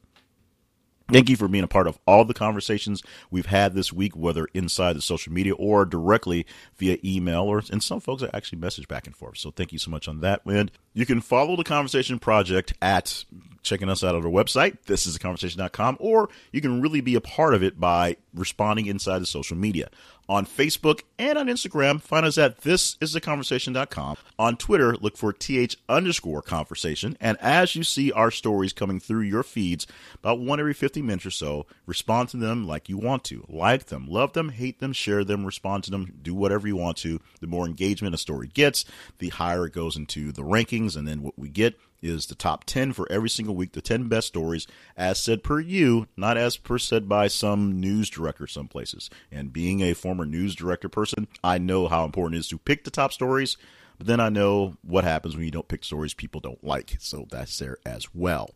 [1.11, 3.01] Thank you for being a part of all the conversations
[3.31, 6.45] we've had this week, whether inside the social media or directly
[6.77, 9.37] via email, or and some folks are actually message back and forth.
[9.37, 10.41] So thank you so much on that.
[10.45, 13.25] And you can follow the Conversation Project at
[13.63, 17.15] checking us out on our website, this is a conversation.com, or you can really be
[17.15, 19.89] a part of it by responding inside the social media
[20.29, 21.99] on Facebook and on Instagram.
[21.99, 24.17] Find us at thisistheconversation.com.
[24.37, 27.17] On Twitter, look for th underscore conversation.
[27.19, 31.25] And as you see our stories coming through your feeds, about one every 50 minutes
[31.25, 33.45] or so, respond to them like you want to.
[33.49, 36.97] Like them, love them, hate them, share them, respond to them, do whatever you want
[36.97, 37.19] to.
[37.41, 38.85] The more engagement a story gets,
[39.17, 40.95] the higher it goes into the rankings.
[40.95, 44.07] And then what we get is the top 10 for every single week, the 10
[44.07, 48.67] best stories, as said per you, not as per said by some news director some
[48.67, 49.09] places.
[49.31, 52.83] And being a former news director person, I know how important it is to pick
[52.83, 53.57] the top stories,
[53.97, 56.97] but then I know what happens when you don't pick stories people don't like.
[56.99, 58.51] So that's there as well.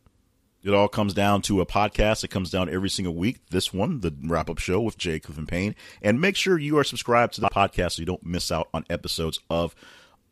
[0.64, 2.24] It all comes down to a podcast.
[2.24, 3.40] It comes down every single week.
[3.50, 5.76] This one, the wrap up show with Jay Cleveland Payne.
[6.02, 8.86] And make sure you are subscribed to the podcast so you don't miss out on
[8.90, 9.76] episodes of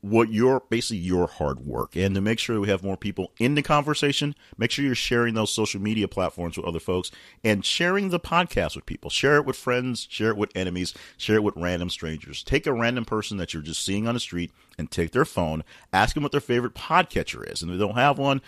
[0.01, 3.53] what your basically your hard work and to make sure we have more people in
[3.53, 7.11] the conversation make sure you're sharing those social media platforms with other folks
[7.43, 9.09] and sharing the podcast with people.
[9.09, 12.43] Share it with friends share it with enemies share it with random strangers.
[12.43, 15.63] Take a random person that you're just seeing on the street and take their phone
[15.93, 17.61] ask them what their favorite podcatcher is.
[17.61, 18.41] And if they don't have one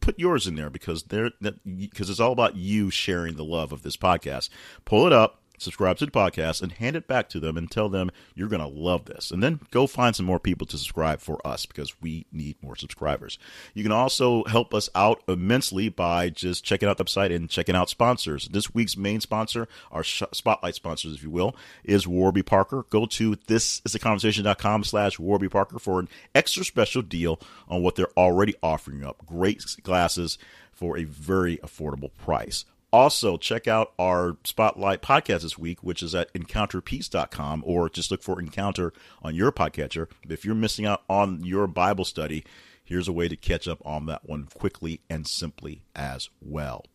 [0.00, 1.30] put yours in there because they're
[1.64, 4.48] because it's all about you sharing the love of this podcast.
[4.84, 7.88] Pull it up subscribe to the podcast and hand it back to them and tell
[7.88, 9.30] them you're going to love this.
[9.30, 12.76] And then go find some more people to subscribe for us because we need more
[12.76, 13.38] subscribers.
[13.74, 17.74] You can also help us out immensely by just checking out the website and checking
[17.74, 18.48] out sponsors.
[18.48, 22.84] This week's main sponsor, our spotlight sponsors, if you will, is Warby Parker.
[22.90, 28.54] Go to thisisaconversation.com slash Warby Parker for an extra special deal on what they're already
[28.62, 29.24] offering up.
[29.26, 30.38] Great glasses
[30.72, 32.64] for a very affordable price.
[32.90, 38.22] Also, check out our Spotlight podcast this week, which is at encounterpeace.com, or just look
[38.22, 40.08] for Encounter on your podcatcher.
[40.28, 42.44] If you're missing out on your Bible study,
[42.82, 46.86] here's a way to catch up on that one quickly and simply as well.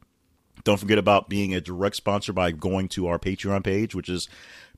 [0.64, 4.28] Don't forget about being a direct sponsor by going to our Patreon page, which is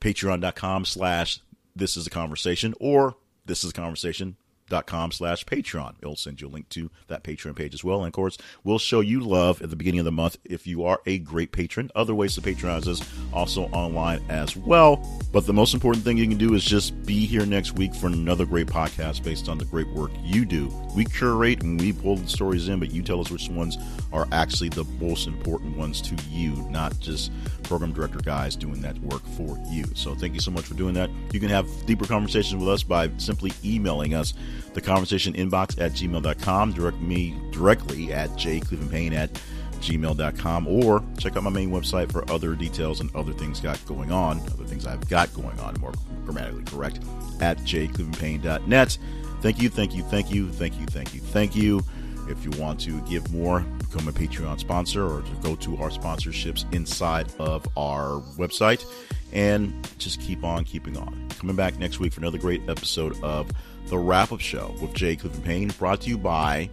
[0.01, 1.39] patreon.com slash
[1.75, 4.35] this is a conversation or this is a conversation
[4.69, 5.95] dot com slash patreon.
[6.01, 7.99] It'll send you a link to that patreon page as well.
[7.99, 10.83] And of course we'll show you love at the beginning of the month if you
[10.85, 11.91] are a great patron.
[11.95, 13.01] Other ways to patronize us
[13.33, 14.97] also online as well.
[15.31, 18.07] But the most important thing you can do is just be here next week for
[18.07, 20.67] another great podcast based on the great work you do.
[20.95, 23.77] We curate and we pull the stories in but you tell us which ones
[24.11, 27.31] are actually the most important ones to you not just
[27.63, 29.83] program director guys doing that work for you.
[29.95, 31.09] So thank you so much for doing that.
[31.33, 34.33] You can have deeper conversations with us by simply emailing us
[34.73, 36.73] the conversation inbox at gmail.com.
[36.73, 39.31] Direct me directly at jclevelandpayne at
[39.79, 44.11] gmail.com or check out my main website for other details and other things got going
[44.11, 45.93] on, other things I've got going on, more
[46.25, 46.99] grammatically correct,
[47.41, 48.97] at jclevelandpayne.net.
[49.41, 51.81] Thank you, thank you, thank you, thank you, thank you, thank you.
[52.27, 55.89] If you want to give more, become a Patreon sponsor or to go to our
[55.89, 58.83] sponsorships inside of our website
[59.31, 61.29] and just keep on keeping on.
[61.37, 63.51] Coming back next week for another great episode of
[63.87, 66.69] The Wrap Up Show with Jay Cleveland Payne, brought to you by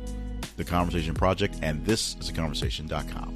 [0.57, 3.35] The Conversation Project, and this is a conversation.com.